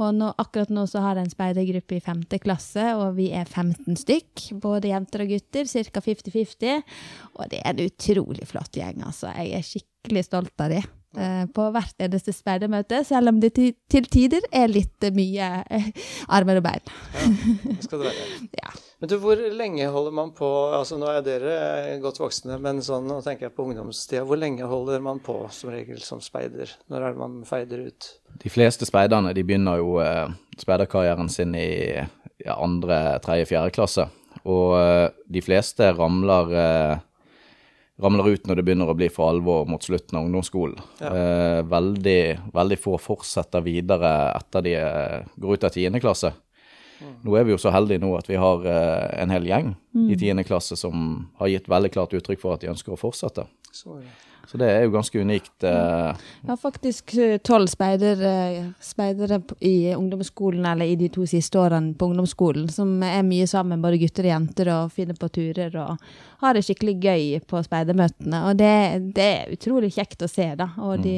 Og 0.01 0.17
nå, 0.17 0.33
akkurat 0.41 0.73
nå 0.75 0.83
så 0.91 1.05
har 1.05 1.21
jeg 1.21 1.29
en 1.29 1.35
speidergruppe 1.35 1.99
i 1.99 2.03
femte 2.03 2.41
klasse, 2.43 2.89
og 2.99 3.15
vi 3.21 3.29
er 3.37 3.47
15 3.47 4.01
stykk. 4.01 4.49
Både 4.65 4.91
jenter 4.91 5.23
og 5.23 5.31
gutter, 5.31 5.71
ca. 5.71 6.03
50-50. 6.09 6.99
Og 7.39 7.55
det 7.55 7.63
er 7.63 7.71
en 7.71 7.87
utrolig 7.87 8.51
flott 8.51 8.81
gjeng, 8.81 9.05
altså. 9.07 9.31
Jeg 9.39 9.55
er 9.61 9.69
skikkelig 9.71 10.27
stolt 10.27 10.67
av 10.67 10.75
dem. 10.75 10.91
Eh, 11.15 11.45
på 11.55 11.65
hvert 11.71 12.01
eneste 12.03 12.33
speidermøte, 12.35 12.99
selv 13.07 13.31
om 13.31 13.37
det 13.43 13.53
til, 13.55 14.07
tider 14.11 14.43
er 14.51 14.71
litt 14.71 15.05
eh, 15.07 15.15
mye 15.15 15.51
eh, 15.71 15.87
armer 16.35 16.59
og 16.59 16.65
bein. 16.67 16.91
Ja, 17.15 17.29
det 17.69 17.85
skal 17.87 18.03
det 18.03 18.11
være. 18.11 18.31
Ja. 18.65 18.73
Men 19.03 19.11
du, 19.11 19.15
hvor 19.21 19.37
lenge 19.37 19.87
holder 19.93 20.15
man 20.17 20.31
på 20.33 20.49
altså 20.73 20.97
Nå 20.97 21.09
er 21.11 21.25
dere 21.27 21.55
godt 22.01 22.21
voksne, 22.23 22.57
men 22.63 22.79
sånn, 22.83 23.05
nå 23.11 23.19
tenker 23.23 23.49
jeg 23.49 23.55
på 23.57 23.67
ungdomstida. 23.67 24.23
Hvor 24.25 24.39
lenge 24.41 24.67
holder 24.71 25.03
man 25.05 25.21
på 25.23 25.37
som 25.53 25.73
regel 25.75 26.01
som 26.03 26.23
speider? 26.25 26.73
Når 26.89 27.03
er 27.03 27.15
det 27.15 27.21
man 27.21 27.35
feider 27.47 27.85
ut? 27.91 28.09
De 28.41 28.53
fleste 28.53 28.89
speiderne 28.89 29.35
de 29.37 29.45
begynner 29.45 29.83
jo 29.83 29.99
speiderkarrieren 30.57 31.29
sin 31.31 31.53
i 31.59 31.69
ja, 31.93 32.57
andre, 32.57 33.19
tredje, 33.25 33.51
fjerde 33.53 33.75
klasse. 33.77 34.09
Og 34.49 34.79
de 35.31 35.45
fleste 35.45 35.91
ramler 35.99 36.55
ramler 38.05 38.35
ut 38.35 38.47
når 38.47 38.59
det 38.59 38.65
begynner 38.67 38.91
å 38.91 38.97
bli 38.97 39.09
for 39.13 39.33
alvor 39.33 39.67
mot 39.69 39.83
slutten 39.83 40.19
av 40.19 40.29
ungdomsskolen. 40.29 40.81
Ja. 41.01 41.11
Eh, 41.11 41.61
veldig, 41.69 42.21
veldig 42.55 42.79
få 42.81 42.99
fortsetter 43.01 43.65
videre 43.65 44.15
etter 44.35 44.65
de 44.67 44.75
eh, 44.81 45.21
går 45.41 45.57
ut 45.57 45.69
av 45.69 45.75
tiende 45.75 46.03
klasse. 46.05 46.35
Nå 47.25 47.35
er 47.37 47.45
vi 47.45 47.53
jo 47.53 47.61
så 47.61 47.73
heldige 47.75 48.01
nå 48.01 48.13
at 48.17 48.29
vi 48.31 48.39
har 48.41 48.65
eh, 48.71 49.23
en 49.23 49.33
hel 49.35 49.49
gjeng 49.49 49.75
i 50.09 50.17
tiende 50.19 50.45
klasse 50.47 50.77
som 50.79 51.27
har 51.41 51.51
gitt 51.51 51.69
veldig 51.71 51.91
klart 51.97 52.15
uttrykk 52.17 52.41
for 52.41 52.55
at 52.55 52.65
de 52.65 52.71
ønsker 52.73 52.95
å 52.95 53.01
fortsette. 53.01 53.47
Så, 53.75 53.99
ja. 53.99 54.13
Så 54.47 54.59
det 54.61 54.67
er 54.71 54.83
jo 54.85 54.93
ganske 54.93 55.19
unikt. 55.25 55.65
Eh, 55.67 56.25
Jeg 56.45 56.51
har 56.51 56.59
faktisk 56.61 57.15
eh, 57.19 57.39
tolv 57.43 57.67
speider, 57.73 58.21
eh, 58.29 58.67
speidere 58.85 59.41
i 59.65 59.95
ungdomsskolen, 59.97 60.67
eller 60.69 60.87
i 60.93 60.99
de 61.01 61.09
to 61.11 61.25
siste 61.27 61.59
årene 61.59 61.95
på 61.99 62.07
ungdomsskolen, 62.13 62.69
som 62.71 62.93
er 63.03 63.25
mye 63.27 63.49
sammen, 63.51 63.83
både 63.83 63.99
gutter 64.05 64.29
og 64.29 64.33
jenter, 64.35 64.71
og 64.77 64.93
finner 64.95 65.19
på 65.19 65.31
turer 65.33 65.75
og 65.81 66.05
har 66.45 66.55
det 66.55 66.63
skikkelig 66.69 66.97
gøy 67.03 67.25
på 67.51 67.63
speidermøtene. 67.67 68.45
Og 68.51 68.59
det, 68.61 68.75
det 69.17 69.29
er 69.41 69.55
utrolig 69.57 69.91
kjekt 69.97 70.23
å 70.23 70.31
se, 70.31 70.51
da. 70.61 70.71
Og 70.85 71.03
de, 71.03 71.17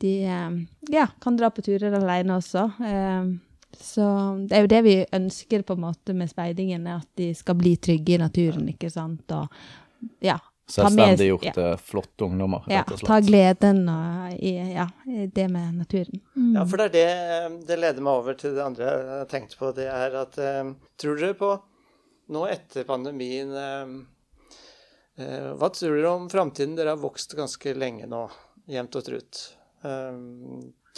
de 0.00 0.14
eh, 0.24 0.56
ja, 0.94 1.10
kan 1.20 1.36
dra 1.36 1.50
på 1.52 1.66
turer 1.66 1.98
alene 2.00 2.38
også. 2.40 2.70
Eh, 2.80 3.34
Så 3.76 4.04
det 4.48 4.56
er 4.56 4.62
jo 4.64 4.68
det 4.72 4.84
vi 4.86 4.92
ønsker 5.12 5.60
på 5.66 5.74
en 5.76 5.82
måte 5.82 6.14
med 6.16 6.30
speidingen, 6.30 6.86
er 6.86 7.02
at 7.02 7.10
de 7.20 7.34
skal 7.36 7.58
bli 7.58 7.74
trygge 7.76 8.14
i 8.14 8.22
naturen, 8.22 8.70
ikke 8.72 8.88
sant. 8.88 9.28
Og 9.36 9.50
ja, 10.24 10.38
Ta 10.66 10.82
med- 10.90 10.92
Selvstendiggjort, 11.14 11.44
ja. 11.56 11.66
eh, 11.72 11.76
flotte 11.78 12.24
ungdommer, 12.26 12.64
ja, 12.66 12.80
ta 12.82 13.20
gleden 13.22 13.84
og, 13.88 14.32
i, 14.42 14.50
ja, 14.74 14.88
i 15.06 15.26
det 15.30 15.44
med 15.54 15.76
naturen. 15.78 16.18
Ja, 16.56 16.64
for 16.66 16.76
det 16.82 16.88
er 16.90 17.48
det 17.52 17.66
det 17.68 17.76
leder 17.78 18.02
meg 18.02 18.18
over 18.18 18.34
til 18.34 18.56
det 18.56 18.64
andre 18.64 18.88
jeg 18.88 19.04
har 19.12 19.28
tenkt 19.30 19.54
på. 19.60 19.70
Det 19.76 19.86
er 19.86 20.16
at 20.24 20.38
eh, 20.42 20.72
Tror 20.98 21.20
dere 21.22 21.36
på 21.38 21.52
nå 22.34 22.42
etter 22.50 22.82
pandemien 22.88 23.52
eh, 23.54 23.92
eh, 25.22 25.52
Hva 25.54 25.70
tror 25.70 25.94
dere 25.94 26.10
om 26.16 26.26
framtiden? 26.32 26.74
Dere 26.74 26.96
har 26.96 27.02
vokst 27.04 27.36
ganske 27.38 27.74
lenge 27.78 28.08
nå, 28.10 28.24
jevnt 28.66 28.98
og 28.98 29.06
trutt. 29.06 29.44
Eh, 29.86 30.18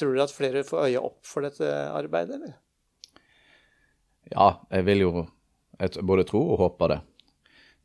tror 0.01 0.15
dere 0.17 0.25
at 0.31 0.33
flere 0.33 0.65
får 0.65 0.89
øye 0.89 1.05
opp 1.11 1.21
for 1.29 1.45
dette 1.45 1.69
arbeidet, 1.93 2.41
eller? 2.41 2.57
Ja, 4.33 4.55
jeg 4.73 4.85
vil 4.89 5.05
jo 5.05 5.13
jeg 5.79 6.03
både 6.09 6.25
tro 6.27 6.41
og 6.55 6.59
håpe 6.65 6.89
det. 6.91 7.01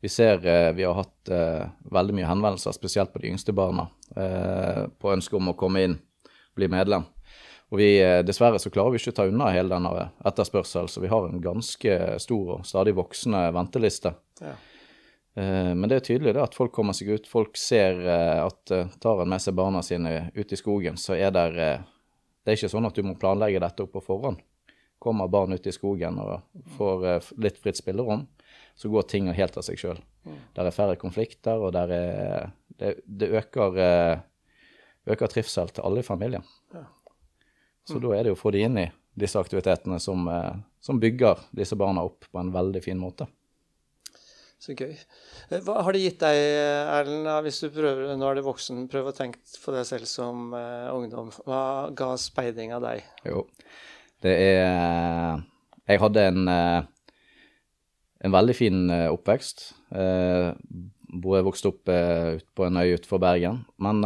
Vi 0.04 0.08
ser 0.08 0.46
eh, 0.46 0.72
vi 0.72 0.84
har 0.84 0.94
hatt 0.94 1.28
eh, 1.28 1.68
veldig 1.80 2.12
mye 2.12 2.26
henvendelser, 2.28 2.74
spesielt 2.76 3.12
på 3.12 3.22
de 3.22 3.30
yngste 3.30 3.54
barna, 3.56 3.86
eh, 4.12 4.82
på 5.00 5.08
ønske 5.14 5.38
om 5.38 5.48
å 5.48 5.54
komme 5.56 5.80
inn, 5.80 5.94
bli 6.52 6.68
medlem. 6.68 7.06
Og 7.72 7.80
vi, 7.80 7.86
dessverre 8.28 8.60
så 8.60 8.68
klarer 8.68 8.92
vi 8.92 9.00
ikke 9.00 9.14
å 9.14 9.16
ta 9.16 9.24
unna 9.30 9.48
hele 9.54 9.72
denne 9.72 10.10
etterspørselen, 10.28 10.90
så 10.92 11.00
vi 11.00 11.08
har 11.08 11.24
en 11.24 11.40
ganske 11.40 11.96
stor 12.20 12.52
og 12.58 12.68
stadig 12.68 12.92
voksende 12.98 13.46
venteliste. 13.56 14.12
Ja. 14.44 14.52
Men 15.40 15.88
det 15.88 15.96
er 15.96 16.06
tydelig 16.10 16.36
det 16.36 16.44
at 16.44 16.60
folk 16.60 16.76
kommer 16.76 16.92
seg 16.92 17.14
ut. 17.16 17.26
Folk 17.26 17.56
ser 17.56 18.04
at 18.04 18.76
tar 19.00 19.24
en 19.24 19.32
med 19.32 19.42
seg 19.42 19.56
barna 19.56 19.80
sine 19.82 20.28
ut 20.36 20.52
i 20.52 20.60
skogen, 20.60 21.00
så 21.00 21.16
er 21.16 21.32
der 21.32 21.56
Det 21.56 22.52
er 22.52 22.60
ikke 22.60 22.74
sånn 22.76 22.92
at 22.92 22.94
du 22.94 23.02
må 23.08 23.16
planlegge 23.16 23.64
dette 23.64 23.88
opp 23.88 23.96
på 23.96 24.04
forhånd. 24.12 24.44
Kommer 25.00 25.32
barn 25.32 25.56
ut 25.56 25.66
i 25.66 25.72
skogen 25.72 26.20
og 26.20 26.44
får 26.76 27.32
litt 27.40 27.58
fritt 27.58 27.80
spillerom, 27.80 28.28
så 28.74 28.90
går 28.90 29.06
ting 29.10 29.28
helt 29.32 29.56
av 29.56 29.64
seg 29.66 29.78
sjøl. 29.78 30.00
Der 30.56 30.66
er 30.66 30.74
færre 30.74 30.96
konflikter, 30.98 31.60
og 31.60 31.74
der 31.76 31.92
er, 31.94 32.50
det, 32.80 32.94
det 33.06 33.30
øker, 33.38 33.78
eh, 33.78 34.18
øker 35.14 35.30
trivsel 35.30 35.70
til 35.74 35.84
alle 35.86 36.02
i 36.02 36.06
familien. 36.06 36.44
Så 37.84 38.00
da 38.00 38.14
er 38.16 38.24
det 38.24 38.32
jo 38.32 38.38
å 38.38 38.40
få 38.40 38.54
de 38.54 38.64
inn 38.64 38.80
i 38.80 38.88
disse 39.14 39.38
aktivitetene 39.38 40.00
som, 40.00 40.26
eh, 40.32 40.54
som 40.82 41.00
bygger 41.00 41.44
disse 41.54 41.76
barna 41.78 42.06
opp 42.08 42.26
på 42.30 42.40
en 42.40 42.52
veldig 42.54 42.82
fin 42.82 42.98
måte. 42.98 43.28
Så 44.64 44.72
gøy. 44.72 44.94
Eh, 45.50 45.60
Hva 45.60 45.82
har 45.84 45.92
det 45.92 46.00
gitt 46.06 46.24
deg, 46.24 46.40
Erlend, 46.96 47.28
hvis 47.44 47.60
du 47.60 47.68
prøver, 47.74 48.16
nå 48.16 48.30
er 48.30 48.40
du 48.40 48.46
voksen, 48.48 48.86
prøv 48.88 49.12
å 49.12 49.16
tenke 49.16 49.44
på 49.60 49.76
deg 49.76 49.84
selv 49.86 50.08
som 50.08 50.56
ungdom. 50.56 51.30
Hva 51.44 51.92
ga 51.94 52.14
speiding 52.18 52.72
av 52.72 52.82
deg? 52.88 53.04
Jo, 53.28 53.44
det 54.24 54.34
er 54.40 55.44
Jeg 55.84 56.00
hadde 56.00 56.22
en, 56.32 56.46
en 58.24 58.32
veldig 58.32 58.56
fin 58.56 58.84
eh, 58.90 59.08
oppvekst. 59.12 59.66
Eh, 59.94 60.50
Hvor 61.14 61.36
jeg 61.38 61.46
vokste 61.46 61.70
opp 61.70 61.90
eh, 61.92 62.40
ut 62.40 62.46
på 62.56 62.66
en 62.66 62.80
øy 62.80 62.96
utenfor 62.96 63.20
Bergen. 63.22 63.64
Men 63.78 64.02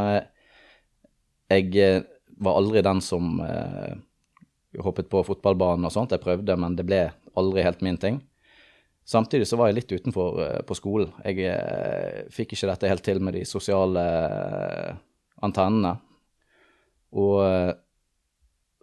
jeg 1.49 2.05
var 2.39 2.59
aldri 2.59 2.83
den 2.85 3.01
som 3.01 3.39
hoppet 4.85 5.09
på 5.09 5.23
fotballbanen 5.25 5.89
og 5.89 5.95
sånt. 5.95 6.13
Jeg 6.13 6.21
prøvde, 6.21 6.57
men 6.61 6.77
det 6.77 6.85
ble 6.87 7.07
aldri 7.39 7.65
helt 7.65 7.81
min 7.81 7.97
ting. 7.97 8.21
Samtidig 9.09 9.47
så 9.49 9.57
var 9.57 9.71
jeg 9.71 9.79
litt 9.79 9.95
utenfor 9.97 10.37
på 10.69 10.77
skolen. 10.77 11.15
Jeg 11.25 12.29
fikk 12.35 12.53
ikke 12.53 12.69
dette 12.69 12.91
helt 12.93 13.07
til 13.07 13.23
med 13.25 13.39
de 13.39 13.47
sosiale 13.49 14.05
antennene. 15.41 15.95
Og 17.17 17.41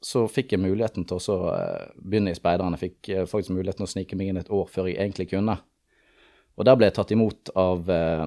så 0.06 0.28
fikk 0.30 0.54
jeg 0.54 0.62
muligheten 0.62 1.08
til 1.10 1.18
å 1.18 1.38
eh, 1.56 1.92
begynne 1.98 2.34
i 2.34 2.38
speiderne. 2.38 2.78
Fikk 2.78 3.10
eh, 3.10 3.26
faktisk 3.30 3.56
muligheten 3.56 3.82
til 3.82 3.90
å 3.90 3.94
snike 3.96 4.18
meg 4.20 4.30
inn 4.30 4.42
et 4.42 4.52
år 4.54 4.68
før 4.70 4.92
jeg 4.92 5.00
egentlig 5.00 5.32
kunne. 5.32 5.58
Og 6.56 6.68
der 6.68 6.78
ble 6.78 6.92
jeg 6.92 6.98
tatt 7.00 7.14
imot 7.16 7.50
av 7.58 7.90
eh, 7.90 8.26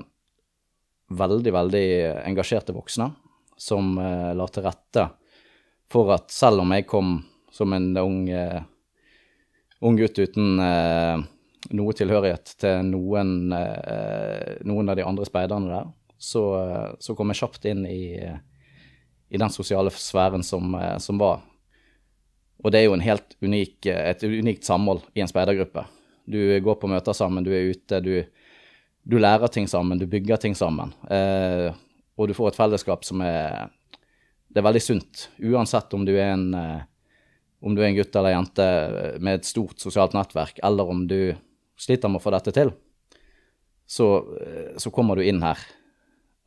veldig, 1.09 1.53
veldig 1.55 1.87
engasjerte 2.27 2.75
voksne 2.75 3.13
som 3.59 3.99
eh, 3.99 4.35
la 4.35 4.47
til 4.51 4.67
rette 4.67 5.07
for 5.89 6.13
at 6.13 6.33
selv 6.33 6.63
om 6.65 6.75
jeg 6.75 6.87
kom 6.89 7.19
som 7.55 7.73
en 7.73 7.91
ung, 7.97 8.21
eh, 8.29 8.61
ung 9.81 9.97
gutt 9.99 10.19
uten 10.19 10.59
eh, 10.63 11.17
noe 11.75 11.95
tilhørighet 11.97 12.55
til 12.63 12.85
noen, 12.87 13.51
noen 13.51 14.89
av 14.89 14.97
de 14.97 15.05
andre 15.05 15.27
speiderne 15.27 15.69
der, 15.73 15.89
så, 16.17 16.43
så 17.03 17.17
kom 17.19 17.33
jeg 17.33 17.41
kjapt 17.41 17.67
inn 17.69 17.83
i, 17.91 18.15
i 19.29 19.41
den 19.43 19.53
sosiale 19.53 19.91
sfæren 19.93 20.47
som, 20.47 20.77
som 21.03 21.19
var. 21.21 21.43
Og 22.65 22.73
det 22.75 22.81
er 22.81 22.89
jo 22.89 22.97
unik, 22.97 23.87
et 23.87 24.25
unikt 24.27 24.67
samhold 24.67 25.05
i 25.15 25.23
en 25.23 25.31
speidergruppe. 25.31 25.85
Du 26.29 26.39
går 26.61 26.79
på 26.81 26.91
møter 26.91 27.15
sammen, 27.17 27.45
du 27.47 27.53
er 27.55 27.71
ute, 27.71 28.01
du, 28.03 28.25
du 29.07 29.17
lærer 29.19 29.49
ting 29.49 29.69
sammen, 29.71 29.99
du 29.99 30.07
bygger 30.11 30.41
ting 30.43 30.57
sammen. 30.59 30.91
Eh, 31.11 31.71
og 32.19 32.29
du 32.29 32.35
får 32.35 32.51
et 32.51 32.59
fellesskap 32.59 33.07
som 33.07 33.23
er 33.23 33.71
Det 34.49 34.63
er 34.63 34.65
veldig 34.65 34.81
sunt, 34.81 35.29
uansett 35.45 35.93
om 35.95 36.07
du 36.09 36.15
er 36.17 36.33
en 36.33 36.55
eh, 36.57 36.83
om 37.61 37.75
du 37.75 37.83
er 37.83 37.89
en 37.91 37.97
gutt 37.97 38.15
eller 38.17 38.33
jente 38.37 38.65
med 39.21 39.41
et 39.41 39.47
stort 39.47 39.83
sosialt 39.83 40.15
nettverk, 40.15 40.61
eller 40.63 40.89
om 40.89 41.01
du 41.11 41.35
sliter 41.79 42.09
med 42.09 42.21
å 42.21 42.23
få 42.23 42.31
dette 42.31 42.55
til, 42.55 42.71
så, 43.87 44.07
eh, 44.39 44.77
så 44.79 44.93
kommer 44.95 45.19
du 45.19 45.25
inn 45.27 45.43
her. 45.43 45.59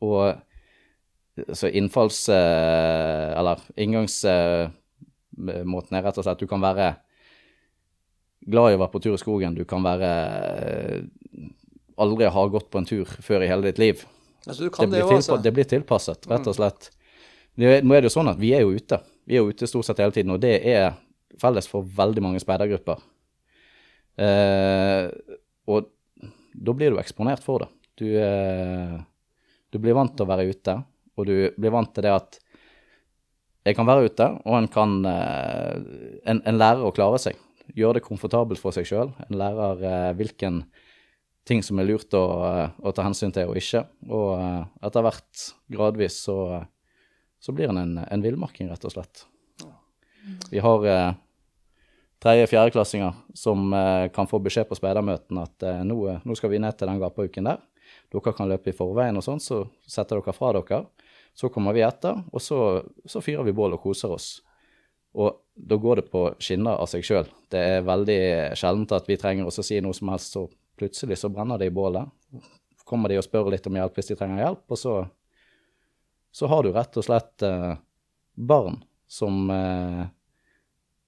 Og 0.02 0.34
så 1.52 1.68
innfalls... 1.68 2.28
eh, 2.28 3.38
Eller 3.38 3.60
inngangsmåten 5.38 5.98
er 5.98 6.06
rett 6.06 6.18
og 6.20 6.26
slett 6.26 6.42
du 6.42 6.48
kan 6.50 6.62
være 6.62 6.92
glad 8.42 8.72
i 8.72 8.76
å 8.76 8.80
være 8.82 8.92
på 8.92 9.02
tur 9.02 9.14
i 9.14 9.20
skogen. 9.20 9.54
Du 9.54 9.64
kan 9.68 9.84
være 9.84 10.10
eh, 10.10 11.44
aldri 12.02 12.30
ha 12.32 12.48
gått 12.50 12.70
på 12.72 12.80
en 12.80 12.88
tur 12.88 13.06
før 13.22 13.44
i 13.44 13.50
hele 13.50 13.70
ditt 13.70 13.78
liv. 13.78 14.02
Altså, 14.46 14.64
du 14.64 14.68
Det 14.68 14.74
kan 14.74 14.90
det 14.90 14.96
blir, 14.96 15.04
jo, 15.04 15.08
tilpa 15.08 15.20
altså. 15.20 15.38
det 15.44 15.54
blir 15.54 15.70
tilpasset, 15.70 16.28
rett 16.30 16.50
og 16.50 16.58
slett. 16.58 16.90
Det, 17.54 17.82
nå 17.84 17.94
er 17.94 18.02
det 18.02 18.10
jo 18.10 18.16
sånn 18.16 18.32
at 18.32 18.40
vi 18.40 18.52
er 18.56 18.64
jo 18.64 18.74
ute. 18.74 18.98
Vi 19.28 19.36
er 19.36 19.44
jo 19.44 19.52
ute 19.52 19.68
stort 19.70 19.86
sett 19.86 20.02
hele 20.02 20.14
tiden, 20.14 20.34
og 20.34 20.42
det 20.42 20.56
er 20.66 20.96
felles 21.40 21.68
for 21.70 21.86
veldig 21.86 22.24
mange 22.24 22.42
speidergrupper. 22.42 23.02
Eh, 24.22 25.06
og 25.70 25.92
da 26.52 26.74
blir 26.76 26.92
du 26.92 27.00
eksponert 27.00 27.44
for 27.44 27.62
det. 27.62 27.70
Du, 28.00 28.08
eh, 28.18 28.96
du 29.70 29.78
blir 29.78 29.96
vant 29.96 30.12
til 30.16 30.26
å 30.26 30.32
være 30.32 30.48
ute, 30.50 30.76
og 31.16 31.28
du 31.28 31.36
blir 31.56 31.72
vant 31.72 31.92
til 31.94 32.08
det 32.08 32.12
at 32.16 32.40
jeg 33.62 33.76
kan 33.78 33.86
være 33.86 34.10
ute, 34.10 34.26
og 34.42 34.56
en 34.58 34.68
kan 34.70 34.94
eh, 35.06 35.74
en, 36.26 36.40
en 36.42 36.58
lærer 36.58 36.82
å 36.82 36.94
klare 36.94 37.20
seg. 37.22 37.38
Gjøre 37.78 38.00
det 38.00 38.06
komfortabelt 38.06 38.60
for 38.60 38.74
seg 38.74 38.88
sjøl. 38.88 39.12
En 39.28 39.38
lærer 39.38 39.84
eh, 39.86 40.12
hvilken 40.18 40.64
ting 41.46 41.62
som 41.62 41.78
er 41.78 41.86
lurt 41.86 42.14
å, 42.18 42.24
eh, 42.48 42.74
å 42.82 42.92
ta 42.94 43.06
hensyn 43.06 43.34
til 43.34 43.52
og 43.52 43.60
ikke. 43.60 43.84
Og 44.10 44.32
etter 44.82 45.06
hvert 45.06 45.44
gradvis 45.72 46.18
så, 46.26 46.36
så 47.42 47.54
blir 47.54 47.70
en 47.70 47.84
en, 47.84 48.00
en 48.02 48.24
villmarking, 48.24 48.70
rett 48.72 48.88
og 48.88 48.96
slett. 48.96 49.26
Vi 50.50 50.62
har 50.62 50.88
eh, 50.90 51.12
tredje-fjerdeklassinger 52.22 53.14
som 53.34 53.72
kan 54.14 54.28
få 54.30 54.38
beskjed 54.42 54.68
på 54.70 54.78
speidermøtene 54.78 55.42
at 55.42 55.64
nå, 55.86 55.96
nå, 56.22 56.36
skal 56.38 56.52
vi 56.52 56.60
ned 56.62 56.76
til 56.78 56.90
den 56.90 57.00
gapauken 57.02 57.48
der. 57.50 57.62
Dere 58.12 58.34
kan 58.36 58.50
løpe 58.50 58.70
i 58.70 58.76
forveien 58.76 59.18
og 59.18 59.24
sånn, 59.26 59.42
så 59.42 59.64
setter 59.90 60.20
dere 60.20 60.34
fra 60.36 60.52
dere. 60.54 60.84
Så 61.34 61.48
kommer 61.52 61.72
vi 61.72 61.84
etter, 61.84 62.18
og 62.28 62.42
så, 62.44 62.58
så 63.08 63.22
fyrer 63.24 63.46
vi 63.46 63.54
bål 63.56 63.78
og 63.78 63.82
koser 63.84 64.12
oss. 64.12 64.34
Og 65.16 65.38
da 65.54 65.76
går 65.80 66.00
det 66.00 66.10
på 66.12 66.26
skinner 66.40 66.80
av 66.80 66.88
seg 66.88 67.04
sjøl. 67.04 67.28
Det 67.52 67.60
er 67.76 67.86
veldig 67.86 68.20
sjeldent 68.58 68.94
at 68.96 69.08
vi 69.08 69.18
trenger 69.20 69.48
å 69.48 69.54
si 69.54 69.80
noe 69.84 69.96
som 69.96 70.12
helst, 70.12 70.36
så 70.36 70.46
plutselig 70.80 71.18
så 71.20 71.32
brenner 71.32 71.60
det 71.60 71.70
i 71.70 71.74
bålet. 71.74 72.08
Kommer 72.88 73.12
de 73.12 73.20
og 73.20 73.26
spør 73.26 73.52
litt 73.52 73.66
om 73.68 73.76
hjelp 73.76 73.96
hvis 73.96 74.12
de 74.12 74.16
trenger 74.18 74.44
hjelp, 74.44 74.64
og 74.68 74.80
så, 74.80 74.96
så 76.32 76.48
har 76.52 76.64
du 76.64 76.72
rett 76.72 76.96
og 77.00 77.06
slett 77.06 77.44
eh, 77.48 77.72
barn 78.36 78.80
som 79.08 79.48
eh, 79.52 80.04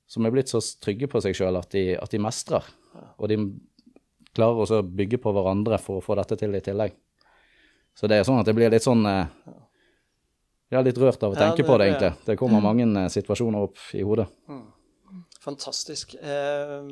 som 0.07 0.27
er 0.27 0.35
blitt 0.35 0.53
så 0.53 0.61
trygge 0.85 1.09
på 1.11 1.21
seg 1.25 1.37
sjøl 1.37 1.59
at, 1.59 1.75
at, 1.75 2.11
de 2.13 2.21
mestrer. 2.23 2.67
Og 3.19 3.31
de 3.31 3.39
klarer 4.35 4.61
også 4.65 4.83
å 4.83 4.87
bygge 4.87 5.21
på 5.23 5.33
hverandre 5.35 5.79
for 5.83 5.99
å 5.99 6.05
få 6.05 6.17
dette 6.19 6.39
til 6.39 6.55
i 6.55 6.63
tillegg. 6.65 6.95
Så 7.95 8.11
det 8.11 8.19
er 8.19 8.27
sånn 8.27 8.41
at 8.41 8.49
det 8.49 8.57
blir 8.57 8.73
litt 8.73 8.85
sånn 8.85 9.05
eh, 9.07 9.31
Jeg 10.75 10.81
er 10.81 10.89
litt 10.89 10.99
rørt 10.99 11.23
av 11.23 11.31
å 11.31 11.39
tenke 11.39 11.61
ja, 11.61 11.63
det, 11.63 11.69
på 11.69 11.75
det, 11.79 11.87
egentlig. 11.87 12.09
Det 12.27 12.35
kommer 12.41 12.59
mm. 12.59 12.65
mange 12.67 12.87
eh, 13.05 13.13
situasjoner 13.15 13.69
opp 13.69 13.83
i 13.95 14.03
hodet. 14.03 14.27
Mm. 14.51 14.65
Fantastisk. 15.45 16.17
Eh, 16.19 16.89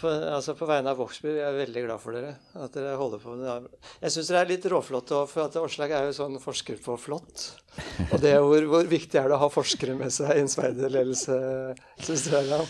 på, 0.00 0.08
altså 0.08 0.56
på 0.58 0.66
vegne 0.66 0.90
av 0.90 0.98
Vågsby 0.98 1.36
er 1.44 1.58
veldig 1.60 1.84
glad 1.84 2.02
for 2.02 2.16
dere. 2.16 2.32
At 2.58 2.74
dere 2.74 2.96
holder 2.98 3.20
på 3.22 3.36
med 3.36 3.44
det. 3.46 3.78
Jeg 4.00 4.14
syns 4.16 4.30
dere 4.32 4.40
er 4.42 4.50
litt 4.50 4.66
råflotte 4.72 5.14
òg, 5.14 5.28
for 5.30 5.44
at 5.44 5.58
Åslag 5.60 5.94
er 5.94 6.08
jo 6.08 6.16
sånn 6.16 6.40
forsker 6.42 6.80
på 6.82 6.96
flått. 6.98 7.44
Og 8.08 8.16
det 8.22 8.32
hvor, 8.40 8.66
hvor, 8.72 8.88
viktig 8.90 9.20
er 9.20 9.28
det 9.30 9.36
å 9.36 9.42
ha 9.44 9.50
forskere 9.52 9.94
med 10.00 10.10
seg 10.14 10.32
i 10.34 10.42
en 10.42 10.50
speiderledelse, 10.50 11.36
syns 12.02 12.26
dere? 12.32 12.64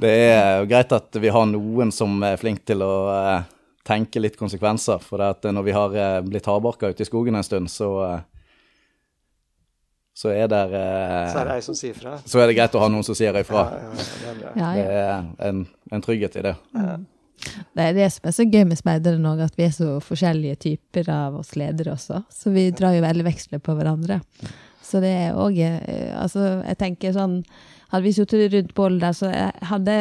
Det 0.00 0.12
er 0.26 0.60
jo 0.60 0.68
greit 0.74 0.92
at 0.98 1.20
vi 1.22 1.32
har 1.32 1.48
noen 1.48 1.94
som 1.94 2.20
er 2.26 2.36
flink 2.40 2.66
til 2.68 2.84
å 2.84 2.92
eh, 3.14 3.48
tenke 3.86 4.20
litt 4.20 4.36
konsekvenser. 4.40 5.00
For 5.06 5.24
når 5.48 5.64
vi 5.64 5.78
har 5.78 5.96
eh, 5.96 6.18
blitt 6.26 6.50
hardbarka 6.50 6.92
ute 6.92 7.06
i 7.06 7.08
skogen 7.08 7.38
en 7.38 7.46
stund, 7.46 7.70
så 7.72 7.90
uh, 8.02 8.18
så 10.20 10.28
er, 10.34 10.50
der, 10.52 10.74
eh, 10.76 11.30
så 11.32 11.40
er 11.40 11.48
det 11.48 11.60
som 11.64 11.76
sier 11.78 11.94
fra. 11.96 12.18
Så 12.28 12.42
er 12.42 12.50
det 12.50 12.58
greit 12.58 12.74
å 12.76 12.82
ha 12.82 12.90
noen 12.92 13.06
som 13.06 13.16
sier 13.16 13.36
ifra. 13.40 13.62
Ja, 13.72 13.94
ja, 14.36 14.42
ja, 14.52 14.72
det 14.76 14.82
er 14.84 15.46
en, 15.48 15.62
en, 15.88 16.02
trygghet 16.04 16.36
i 16.36 16.42
det. 16.44 16.52
Det 17.72 17.86
er 17.86 17.94
det 17.96 18.08
som 18.12 18.28
er 18.28 18.34
så 18.36 18.44
gøy 18.44 18.66
med 18.68 18.76
speidere 18.76 19.20
nå, 19.22 19.32
at 19.40 19.56
vi 19.56 19.64
er 19.64 19.72
så 19.72 19.94
forskjellige 20.04 20.58
typer 20.66 21.08
av 21.14 21.38
oss 21.40 21.54
ledere 21.56 21.94
også. 21.94 22.20
Så 22.36 22.52
vi 22.52 22.66
drar 22.68 22.98
jo 22.98 23.06
veldig 23.06 23.24
veksler 23.30 23.62
på 23.64 23.78
hverandre. 23.78 24.20
Så 24.84 25.00
det 25.00 25.14
er 25.22 25.38
òg 25.38 25.56
eh, 25.62 26.10
Altså, 26.18 26.44
jeg 26.66 26.78
tenker 26.80 27.12
sånn 27.14 27.40
Hadde 27.92 28.04
vi 28.04 28.12
sittet 28.14 28.52
rundt 28.52 28.74
bålet 28.76 29.02
der, 29.02 29.16
så 29.16 29.30
hadde 29.66 29.94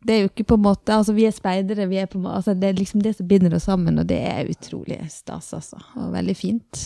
det 0.00 0.14
er 0.14 0.20
jo 0.22 0.28
ikke 0.30 0.44
på 0.52 0.56
en 0.58 0.62
måte 0.62 0.94
Altså, 0.94 1.12
vi 1.12 1.24
er 1.26 1.34
speidere. 1.34 1.88
Vi 1.90 1.98
er 1.98 2.06
på, 2.10 2.20
altså, 2.28 2.54
det 2.54 2.68
er 2.68 2.78
liksom 2.78 3.02
det 3.02 3.16
som 3.18 3.28
binder 3.28 3.54
oss 3.56 3.66
sammen, 3.66 3.98
og 3.98 4.06
det 4.06 4.18
er 4.30 4.50
utrolig 4.50 4.98
stas, 5.10 5.50
altså. 5.56 5.80
Og 5.98 6.12
veldig 6.14 6.36
fint. 6.38 6.82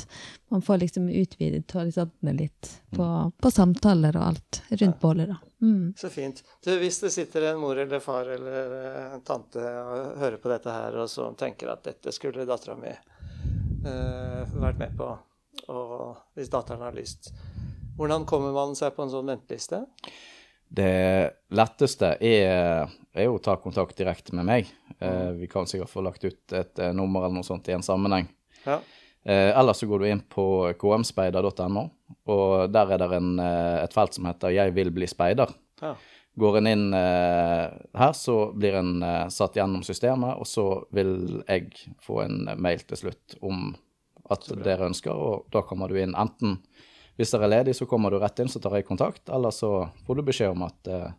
Man 0.53 0.65
får 0.65 0.83
liksom 0.83 1.09
utvidet 1.09 1.77
horisontene 1.77 2.35
litt 2.37 2.71
på, 2.97 3.07
på, 3.37 3.51
samtaler 3.53 4.17
og 4.17 4.27
alt 4.33 4.63
rundt 4.71 4.89
ja. 4.89 5.01
bålet, 5.01 5.33
da. 5.33 5.39
Mm. 5.63 5.93
Så 5.97 6.11
fint. 6.11 6.43
Du, 6.65 6.73
hvis 6.81 7.01
det 7.05 7.13
sitter 7.15 7.51
en 7.53 7.61
mor 7.63 7.79
eller 7.79 8.03
far 8.03 8.29
eller 8.35 8.77
en 9.15 9.25
tante 9.25 9.63
og 9.63 10.19
hører 10.21 10.41
på 10.43 10.51
dette 10.53 10.75
her, 10.75 10.99
og 11.05 11.11
så 11.11 11.31
tenker 11.39 11.73
at 11.73 11.85
dette 11.87 12.13
skulle 12.13 12.49
dattera 12.49 12.77
mi 12.81 12.91
uh, 12.93 14.43
vært 14.59 14.81
med 14.81 14.97
på, 14.99 15.09
og 15.71 16.37
hvis 16.37 16.51
datteren 16.51 16.83
har 16.83 16.97
lyst, 16.97 17.31
hvordan 17.97 18.27
kommer 18.27 18.55
man 18.57 18.77
seg 18.77 18.97
på 18.97 19.05
en 19.05 19.13
sånn 19.13 19.29
venteliste? 19.29 19.85
Det 20.73 21.53
letteste 21.53 22.15
er, 22.25 22.89
er 23.13 23.29
å 23.29 23.41
ta 23.45 23.59
kontakt 23.61 23.99
direkte 23.99 24.33
med 24.39 24.47
meg. 24.49 24.71
Eh, 24.99 25.33
vi 25.37 25.49
kan 25.51 25.69
sikkert 25.69 25.93
få 25.93 26.05
lagt 26.07 26.25
ut 26.25 26.55
et 26.57 26.81
eh, 26.81 26.95
nummer 26.97 27.27
eller 27.27 27.41
noe 27.41 27.47
sånt 27.47 27.69
i 27.69 27.75
en 27.77 27.85
sammenheng. 27.85 28.31
Ja. 28.65 28.79
Eh, 29.23 29.51
ellers 29.59 29.83
så 29.83 29.89
går 29.91 30.01
du 30.01 30.07
inn 30.09 30.23
på 30.33 30.47
kmspeider.no, 30.81 31.85
og 32.33 32.73
der 32.73 32.95
er 32.95 33.03
det 33.03 33.11
en, 33.19 33.35
eh, 33.39 33.83
et 33.83 33.93
felt 33.95 34.17
som 34.17 34.27
heter 34.27 34.51
'Jeg 34.51 34.75
vil 34.75 34.91
bli 34.91 35.07
speider'. 35.07 35.53
Ja. 35.83 35.95
Går 36.39 36.57
en 36.59 36.67
inn 36.67 36.95
eh, 36.95 37.69
her, 37.95 38.13
så 38.17 38.55
blir 38.57 38.79
en 38.81 39.03
eh, 39.03 39.29
satt 39.29 39.55
gjennom 39.55 39.83
systemet, 39.85 40.39
og 40.41 40.47
så 40.47 40.85
vil 40.91 41.43
jeg 41.49 41.69
få 42.01 42.23
en 42.25 42.49
mail 42.57 42.81
til 42.81 42.97
slutt 42.97 43.37
om 43.43 43.77
at 44.31 44.49
dere 44.65 44.89
ønsker, 44.89 45.13
og 45.13 45.45
da 45.53 45.61
kommer 45.61 45.89
du 45.89 46.01
inn 46.01 46.15
enten 46.17 46.63
hvis 47.23 47.33
dere 47.35 47.47
er 47.47 47.55
ledig, 47.57 47.77
så 47.79 47.87
kommer 47.87 48.11
du 48.11 48.19
rett 48.19 48.43
inn, 48.43 48.51
så 48.51 48.61
tar 48.63 48.75
jeg 48.81 48.89
kontakt. 48.89 49.29
Eller 49.31 49.55
så 49.55 49.71
får 50.07 50.19
du 50.19 50.25
beskjed 50.27 50.57
om 50.57 50.67
at 50.67 50.91
eh, 50.91 51.13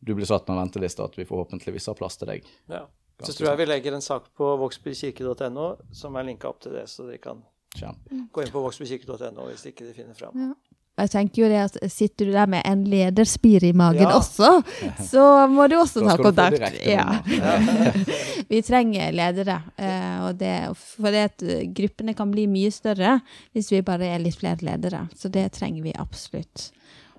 du 0.00 0.14
blir 0.16 0.28
satt 0.28 0.46
på 0.48 0.54
en 0.56 0.62
venteliste, 0.62 1.04
og 1.04 1.12
at 1.12 1.20
vi 1.20 1.28
forhåpentligvis 1.28 1.90
har 1.92 1.98
plass 1.98 2.16
til 2.20 2.32
deg. 2.32 2.48
Ja. 2.72 2.86
Så 3.20 3.34
tror 3.36 3.50
jeg 3.50 3.60
vi 3.60 3.66
legger 3.68 3.92
en 3.92 4.04
sak 4.04 4.30
på 4.36 4.46
voksbykirke.no 4.62 5.66
som 5.92 6.16
er 6.16 6.24
linka 6.30 6.48
opp 6.48 6.62
til 6.64 6.72
det, 6.72 6.86
så 6.88 7.04
de 7.04 7.18
kan 7.20 7.42
Kjempe. 7.76 8.22
gå 8.32 8.44
inn 8.46 8.52
på 8.54 8.62
voksbykirke.no 8.64 9.44
hvis 9.50 9.66
ikke 9.68 9.90
de 9.90 9.92
finner 9.98 10.16
fram. 10.16 10.40
Ja. 10.40 10.54
Jeg 11.00 11.12
tenker 11.12 11.42
jo 11.42 11.50
det 11.50 11.60
at 11.64 11.78
Sitter 11.92 12.28
du 12.28 12.34
der 12.34 12.50
med 12.50 12.64
en 12.68 12.84
lederspir 12.90 13.64
i 13.66 13.72
magen 13.76 14.06
ja. 14.06 14.16
også, 14.16 14.62
så 15.12 15.26
må 15.50 15.68
du 15.70 15.76
også 15.80 16.04
ta 16.06 16.16
kontakt. 16.20 16.58
Ja. 16.90 17.20
Vi 18.48 18.60
trenger 18.66 19.12
ledere. 19.14 19.60
Eh, 19.78 20.16
og 20.26 20.38
det, 20.40 20.54
for 20.76 21.12
det 21.12 21.26
at 21.30 21.44
gruppene 21.76 22.14
kan 22.18 22.32
bli 22.32 22.46
mye 22.50 22.72
større 22.74 23.18
hvis 23.54 23.70
vi 23.72 23.82
bare 23.86 24.12
er 24.14 24.22
litt 24.22 24.38
flere 24.40 24.64
ledere. 24.66 25.06
Så 25.16 25.30
det 25.32 25.50
trenger 25.58 25.84
vi 25.86 25.94
absolutt. 25.98 26.70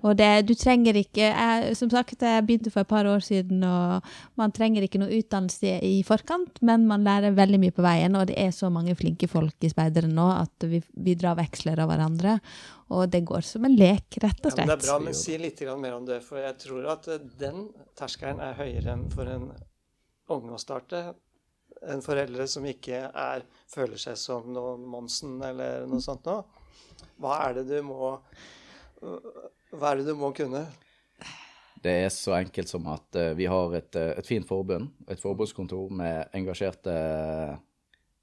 Og 0.02 0.16
det, 0.18 0.28
du 0.48 0.52
trenger 0.58 0.96
ikke 0.98 1.28
jeg, 1.30 1.76
Som 1.78 1.90
sagt, 1.92 2.22
jeg 2.22 2.44
begynte 2.46 2.72
for 2.74 2.82
et 2.82 2.90
par 2.90 3.06
år 3.06 3.22
siden, 3.24 3.62
og 3.64 4.02
man 4.40 4.54
trenger 4.54 4.82
ikke 4.82 5.00
noe 5.02 5.14
utdannelse 5.14 5.78
i 5.86 6.02
forkant, 6.06 6.58
men 6.66 6.86
man 6.90 7.06
lærer 7.06 7.36
veldig 7.36 7.60
mye 7.62 7.74
på 7.74 7.84
veien, 7.84 8.16
og 8.18 8.26
det 8.30 8.36
er 8.40 8.50
så 8.54 8.70
mange 8.72 8.96
flinke 8.98 9.28
folk 9.30 9.62
i 9.62 9.70
speidere 9.72 10.10
nå 10.10 10.28
at 10.34 10.66
vi, 10.68 10.82
vi, 11.06 11.16
drar 11.18 11.38
veksler 11.38 11.80
av 11.82 11.90
hverandre. 11.92 12.38
Og 12.92 13.06
det 13.08 13.22
går 13.28 13.46
som 13.46 13.64
en 13.64 13.76
lek, 13.78 14.18
rett 14.20 14.42
og 14.42 14.52
slett. 14.52 14.66
Ja, 14.66 14.74
det 14.74 14.82
er 14.82 14.88
bra, 14.88 14.98
men 15.06 15.16
si 15.16 15.38
litt 15.40 15.62
mer 15.80 15.96
om 15.96 16.08
det, 16.08 16.20
for 16.26 16.42
jeg 16.42 16.58
tror 16.60 16.88
at 16.92 17.08
eh, 17.08 17.28
den 17.40 17.68
terskelen 17.98 18.42
er 18.42 18.58
høyere 18.58 18.96
enn 18.96 19.06
for 19.12 19.30
en 19.30 19.52
unge 20.32 20.56
å 20.56 20.60
starte 20.60 21.12
enn 21.88 22.02
foreldre 22.04 22.46
som 22.50 22.66
ikke 22.68 22.98
er, 23.08 23.44
føler 23.70 24.00
seg 24.00 24.18
som 24.20 24.50
noen 24.54 24.84
Monsen 24.86 25.40
eller 25.44 25.86
noe 25.90 26.02
sånt 26.04 26.26
noe. 26.28 26.44
Hva 27.22 27.38
er 27.46 27.60
det 27.60 27.64
du 27.70 27.78
må 27.86 28.12
hva 29.02 29.92
er 29.92 30.00
det 30.00 30.10
du 30.10 30.16
må 30.18 30.30
kunne? 30.36 30.62
Det 31.82 31.92
er 32.04 32.10
så 32.14 32.36
enkelt 32.36 32.70
som 32.70 32.86
at 32.92 33.18
uh, 33.18 33.32
vi 33.38 33.48
har 33.50 33.74
et, 33.74 33.96
uh, 33.98 34.12
et, 34.14 34.26
fint 34.26 34.46
forbund, 34.46 34.92
et 35.10 35.20
forbundskontor 35.20 35.90
med 35.98 36.30
engasjerte, 36.36 36.92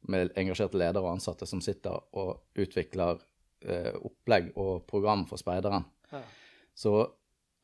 med 0.08 0.32
engasjerte 0.40 0.80
ledere 0.80 1.04
og 1.04 1.18
ansatte 1.18 1.48
som 1.50 1.62
sitter 1.64 1.98
og 2.16 2.60
utvikler 2.60 3.20
uh, 3.20 3.96
opplegg 4.00 4.54
og 4.56 4.86
program 4.88 5.26
for 5.28 5.42
speideren. 5.42 5.84
Ja. 6.14 6.24
Så 6.72 6.94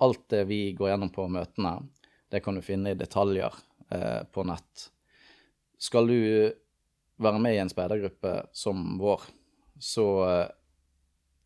alt 0.04 0.26
det 0.34 0.44
vi 0.50 0.60
går 0.76 0.92
gjennom 0.92 1.14
på 1.16 1.30
møtene, 1.32 1.78
det 2.34 2.44
kan 2.44 2.58
du 2.58 2.66
finne 2.66 2.92
i 2.92 3.00
detaljer 3.00 3.54
på 4.34 4.44
nett. 4.50 4.88
Skal 5.80 6.10
du 6.10 6.18
være 7.22 7.40
med 7.40 7.54
i 7.54 7.60
en 7.62 7.70
speidergruppe 7.72 8.32
som 8.52 8.98
vår, 9.00 9.22
så 9.80 10.08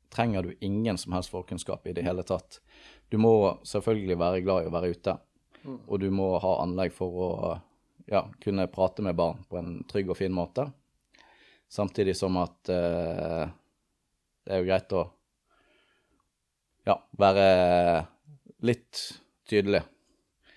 trenger 0.09 0.43
du 0.43 0.55
ingen 0.65 0.97
som 0.97 1.13
helst 1.13 1.29
forkunnskap 1.33 1.87
i 1.87 1.93
det 1.93 2.05
hele 2.05 2.23
tatt. 2.23 2.59
Du 3.09 3.17
må 3.17 3.33
selvfølgelig 3.65 4.17
være 4.19 4.41
glad 4.45 4.65
i 4.65 4.69
å 4.69 4.73
være 4.73 4.91
ute, 4.93 5.15
mm. 5.63 5.79
og 5.87 5.99
du 6.01 6.09
må 6.13 6.31
ha 6.41 6.55
anlegg 6.63 6.93
for 6.95 7.21
å 7.25 7.29
ja, 8.09 8.25
kunne 8.41 8.67
prate 8.67 9.05
med 9.05 9.15
barn 9.15 9.43
på 9.49 9.59
en 9.59 9.83
trygg 9.89 10.09
og 10.09 10.17
fin 10.17 10.33
måte. 10.33 10.65
Samtidig 11.69 12.15
som 12.17 12.37
at 12.41 12.71
eh, 12.73 13.45
det 14.45 14.55
er 14.55 14.61
jo 14.63 14.69
greit 14.69 14.93
å 14.97 15.03
ja, 16.89 16.95
være 17.21 17.47
litt 18.65 19.01
tydelig. 19.49 19.83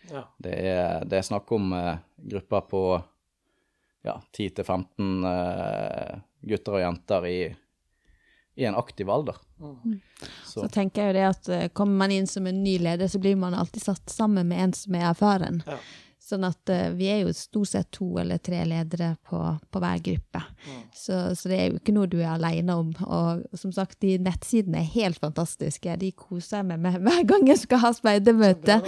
Ja. 0.08 0.24
Det, 0.38 0.52
er, 0.52 1.04
det, 1.04 1.18
er, 1.18 1.26
snakk 1.26 1.52
om 1.52 1.72
eh, 1.76 1.98
grupper 2.32 2.64
på 2.70 2.82
ja, 4.02 4.16
10-15 4.32 5.28
eh, 5.28 6.22
gutter 6.40 6.78
og 6.78 6.82
jenter 6.82 7.28
i 7.28 7.36
i 8.54 8.64
en 8.64 8.74
aktiv 8.74 9.10
alder. 9.10 9.36
Mm. 9.60 10.00
Så. 10.44 10.60
så. 10.60 10.68
tenker 10.68 11.02
jeg 11.02 11.12
jo 11.12 11.18
det 11.18 11.26
at 11.30 11.50
uh, 11.52 11.66
kommer 11.72 12.04
man 12.04 12.14
inn 12.14 12.26
som 12.28 12.46
en 12.46 12.62
ny 12.64 12.78
leder, 12.82 13.08
så 13.08 13.20
blir 13.22 13.36
man 13.36 13.54
alltid 13.54 13.82
satt 13.82 14.10
sammen 14.10 14.48
med 14.48 14.64
en 14.64 14.72
som 14.76 14.96
er 14.98 15.10
erfaren. 15.12 15.62
Ja. 15.66 15.78
Sånn 16.22 16.44
at 16.46 16.70
uh, 16.70 16.90
vi 16.94 17.08
er 17.10 17.22
jo 17.24 17.32
stort 17.34 17.70
sett 17.72 17.88
to 17.96 18.10
eller 18.20 18.38
tre 18.44 18.60
ledere 18.68 19.14
på, 19.28 19.40
på 19.72 19.82
hver 19.82 20.02
gruppe. 20.04 20.42
Mm. 20.68 20.82
Så, 20.94 21.16
så, 21.38 21.48
det 21.48 21.56
er 21.58 21.70
jo 21.70 21.80
ikke 21.80 21.94
noe 21.96 22.10
du 22.12 22.18
er 22.20 22.34
aleine 22.34 22.76
om. 22.78 22.92
Og, 23.06 23.40
som 23.58 23.72
sagt, 23.74 23.98
de 24.04 24.18
nettsidene 24.22 24.82
er 24.82 24.92
helt 24.98 25.20
fantastiske. 25.22 25.96
De 26.02 26.12
koser 26.12 26.60
jeg 26.60 26.68
meg 26.68 26.84
med 26.84 27.00
hver 27.06 27.24
gang 27.32 27.48
jeg 27.48 27.62
skal 27.64 27.80
ha 27.86 27.92
speidermøte. 27.96 28.82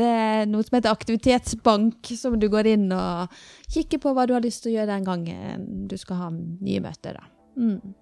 Det 0.00 0.08
er 0.08 0.48
noe 0.48 0.64
som 0.64 0.78
heter 0.78 0.96
aktivitetsbank, 0.96 2.14
som 2.16 2.40
du 2.40 2.48
går 2.52 2.72
inn 2.72 2.88
og 2.96 3.36
kikker 3.68 4.00
på 4.00 4.16
hva 4.16 4.24
du 4.24 4.34
har 4.38 4.46
lyst 4.46 4.64
til 4.64 4.72
å 4.72 4.78
gjøre 4.78 4.94
den 4.96 5.10
gangen 5.12 5.68
du 5.92 5.98
skal 6.00 6.24
ha 6.24 6.32
nye 6.32 6.80
møter. 6.88 7.20
da. 7.20 7.28
Mm. 7.60 7.94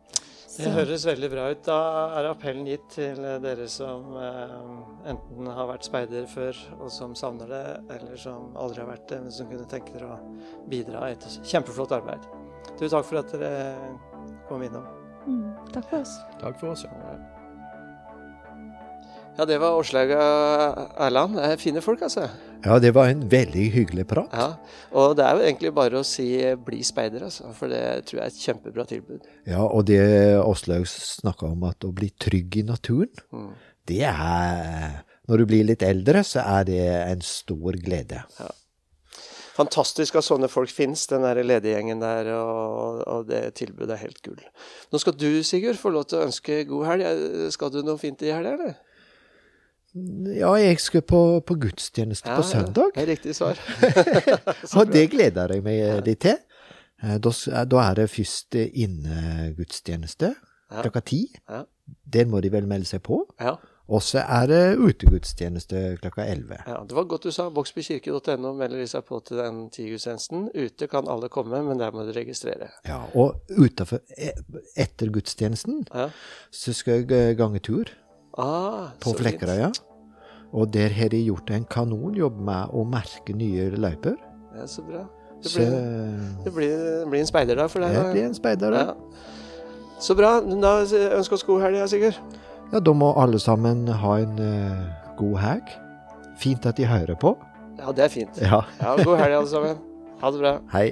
Det 0.58 0.72
høres 0.74 1.04
veldig 1.06 1.28
bra 1.30 1.44
ut. 1.52 1.60
Da 1.68 1.78
er 2.18 2.28
appellen 2.32 2.66
gitt 2.66 2.88
til 2.96 3.22
dere 3.44 3.68
som 3.70 4.10
eh, 4.18 4.56
enten 5.12 5.50
har 5.54 5.70
vært 5.70 5.86
speider 5.86 6.26
før 6.30 6.58
og 6.80 6.90
som 6.92 7.14
savner 7.18 7.52
det, 7.52 7.64
eller 7.94 8.18
som 8.18 8.50
aldri 8.58 8.82
har 8.82 8.90
vært 8.90 9.06
det, 9.12 9.22
men 9.22 9.34
som 9.38 9.50
kunne 9.50 9.68
tenke 9.70 9.94
dere 9.94 10.16
å 10.16 10.20
bidra 10.70 11.06
i 11.06 11.16
et 11.16 11.28
kjempeflott 11.46 11.94
arbeid. 12.00 12.26
Du, 12.74 12.88
takk 12.88 13.06
for 13.06 13.22
at 13.22 13.34
dere 13.38 13.96
kom 14.50 14.66
innom. 14.66 14.86
Mm, 15.28 15.50
takk 15.74 15.90
for 15.92 16.02
oss. 16.02 16.18
Takk 16.42 16.58
for 16.58 16.74
oss. 16.74 16.88
ja. 16.88 17.37
Ja, 19.38 19.44
det 19.46 19.60
var 19.62 19.76
Åslaug 19.78 20.10
og 20.18 20.96
Erland. 21.06 21.36
Det 21.38 21.44
er 21.52 21.60
fine 21.62 21.80
folk, 21.84 22.00
altså. 22.02 22.24
Ja, 22.64 22.78
det 22.82 22.90
var 22.96 23.06
en 23.12 23.20
veldig 23.30 23.68
hyggelig 23.70 24.06
prat. 24.10 24.32
Ja, 24.34 24.48
Og 24.90 25.14
det 25.16 25.24
er 25.24 25.36
jo 25.38 25.44
egentlig 25.46 25.70
bare 25.76 26.00
å 26.00 26.04
si 26.04 26.26
'bli 26.56 26.80
speider', 26.82 27.22
altså. 27.22 27.52
For 27.54 27.68
det 27.68 28.04
tror 28.06 28.18
jeg 28.18 28.24
er 28.24 28.32
et 28.32 28.42
kjempebra 28.46 28.84
tilbud. 28.86 29.20
Ja, 29.46 29.62
og 29.62 29.86
det 29.86 30.00
Åslaug 30.42 30.86
snakka 30.90 31.46
om, 31.52 31.62
at 31.64 31.78
å 31.84 31.92
bli 31.94 32.10
trygg 32.18 32.56
i 32.56 32.62
naturen, 32.62 33.14
Mm. 33.32 33.52
det 33.86 34.02
er 34.02 35.04
Når 35.28 35.36
du 35.38 35.44
blir 35.46 35.64
litt 35.64 35.82
eldre, 35.82 36.24
så 36.24 36.40
er 36.40 36.64
det 36.64 37.10
en 37.12 37.20
stor 37.20 37.72
glede. 37.76 38.24
Fantastisk 39.58 40.14
at 40.16 40.24
sånne 40.24 40.48
folk 40.48 40.70
finnes, 40.70 41.06
den 41.06 41.20
der 41.22 41.42
lediggjengen 41.42 42.00
der, 42.00 42.30
og, 42.32 43.02
og 43.06 43.26
det 43.28 43.54
tilbudet 43.58 43.90
er 43.90 43.96
helt 44.06 44.22
gull. 44.22 44.38
Nå 44.92 44.98
skal 44.98 45.12
du, 45.18 45.42
Sigurd, 45.42 45.76
få 45.76 45.90
lov 45.90 46.06
til 46.06 46.18
å 46.20 46.26
ønske 46.28 46.64
god 46.68 46.86
helg. 46.86 47.50
Skal 47.52 47.70
du 47.74 47.82
noe 47.82 47.98
fint 47.98 48.22
i 48.22 48.30
helga, 48.32 48.52
eller? 48.54 48.74
Ja, 50.38 50.52
jeg 50.60 50.78
skal 50.80 51.02
på, 51.02 51.40
på 51.46 51.54
gudstjeneste 51.58 52.28
på 52.36 52.42
søndag, 52.44 52.90
Ja, 52.96 53.00
det 53.06 53.08
riktig 53.18 53.34
svar. 53.34 53.58
og 54.78 54.92
det 54.92 55.06
gleder 55.10 55.54
jeg 55.56 55.64
meg 55.64 56.04
litt 56.06 56.20
til. 56.26 56.36
Eh, 57.02 57.16
Da, 57.22 57.30
da 57.64 57.82
er 57.90 57.94
det 58.02 58.10
først 58.10 58.54
innegudstjeneste 58.58 60.34
Ja. 60.70 60.82
klokka 60.82 61.00
ti. 61.00 61.22
Ja. 61.48 61.62
Den 62.04 62.28
må 62.30 62.40
de 62.44 62.50
vel 62.52 62.66
melde 62.68 62.84
seg 62.86 63.00
på. 63.02 63.22
Ja, 63.40 63.54
Og 63.88 64.02
så 64.04 64.20
er 64.20 64.46
det 64.46 64.76
utegudstjeneste 64.84 65.96
klokka 66.02 66.26
elleve. 66.28 66.58
ja, 66.66 66.82
det 66.84 66.92
var 66.94 67.04
godt 67.08 67.22
du 67.24 67.30
sa. 67.32 67.48
Boksbykirke.no 67.48 68.50
melder 68.52 68.76
de 68.82 68.86
seg 68.86 69.06
på 69.08 69.20
til 69.24 69.38
den 69.40 69.70
tigudstjenesten. 69.72 70.50
Ute 70.54 70.86
kan 70.92 71.08
alle 71.08 71.30
komme, 71.32 71.62
men 71.64 71.78
der 71.80 71.90
må 71.90 72.04
du 72.04 72.12
registrere. 72.12 72.68
Ja, 72.84 72.98
og 73.14 73.40
utenfor, 73.48 74.02
e- 74.18 74.34
etter 74.76 75.08
gudstjenesten 75.08 75.86
Ja. 75.94 76.10
så 76.52 76.74
skal 76.74 76.92
jeg 77.06 77.10
eh, 77.12 77.34
gange 77.36 77.60
tur 77.64 77.88
Ah, 78.38 78.90
på 79.02 79.12
så. 79.12 79.18
Flekkerøya. 79.22 79.70
Og 80.54 80.70
der 80.72 80.92
har 80.96 81.10
de 81.12 81.18
gjort 81.26 81.50
en 81.52 81.64
kanonjobb 81.68 82.38
med 82.40 82.70
å 82.72 82.84
merke 82.88 83.34
nye 83.36 83.68
løyper. 83.76 84.14
Ja, 84.56 84.66
så 84.70 84.84
bra. 84.86 85.02
Det 85.42 85.50
Så 85.52 85.60
blir, 85.60 85.74
det 86.44 86.52
blir, 86.54 86.70
det 87.02 87.10
blir 87.10 87.20
en 87.20 87.28
speider 87.28 87.58
da 87.60 87.66
for 87.70 87.84
deg. 87.84 87.92
Det 87.94 88.06
blir 88.14 88.24
en 88.26 88.34
speider. 88.34 88.72
Ja. 88.74 88.84
da. 88.94 88.94
Så 90.02 90.14
bra. 90.18 90.38
Da 90.40 90.72
ønsker 91.18 91.36
oss 91.36 91.44
god 91.46 91.62
helg, 91.66 91.78
ja, 91.82 91.86
Sigurd. 91.90 92.16
Ja, 92.72 92.80
da 92.80 92.92
må 92.96 93.12
alle 93.20 93.38
sammen 93.40 93.86
ha 93.88 94.14
en 94.22 94.40
uh, 94.40 94.88
god 95.18 95.36
helg. 95.42 95.74
Fint 96.38 96.66
at 96.66 96.76
de 96.78 96.86
hører 96.88 97.18
på. 97.18 97.34
Ja, 97.78 97.92
det 97.94 98.04
er 98.08 98.12
fint. 98.12 98.40
Ja, 98.42 98.62
Ja, 98.80 98.96
God 99.02 99.18
helg, 99.20 99.34
alle 99.42 99.50
sammen. 99.50 99.78
Ha 100.22 100.30
det 100.34 100.40
bra. 100.42 100.56
hei. 100.72 100.88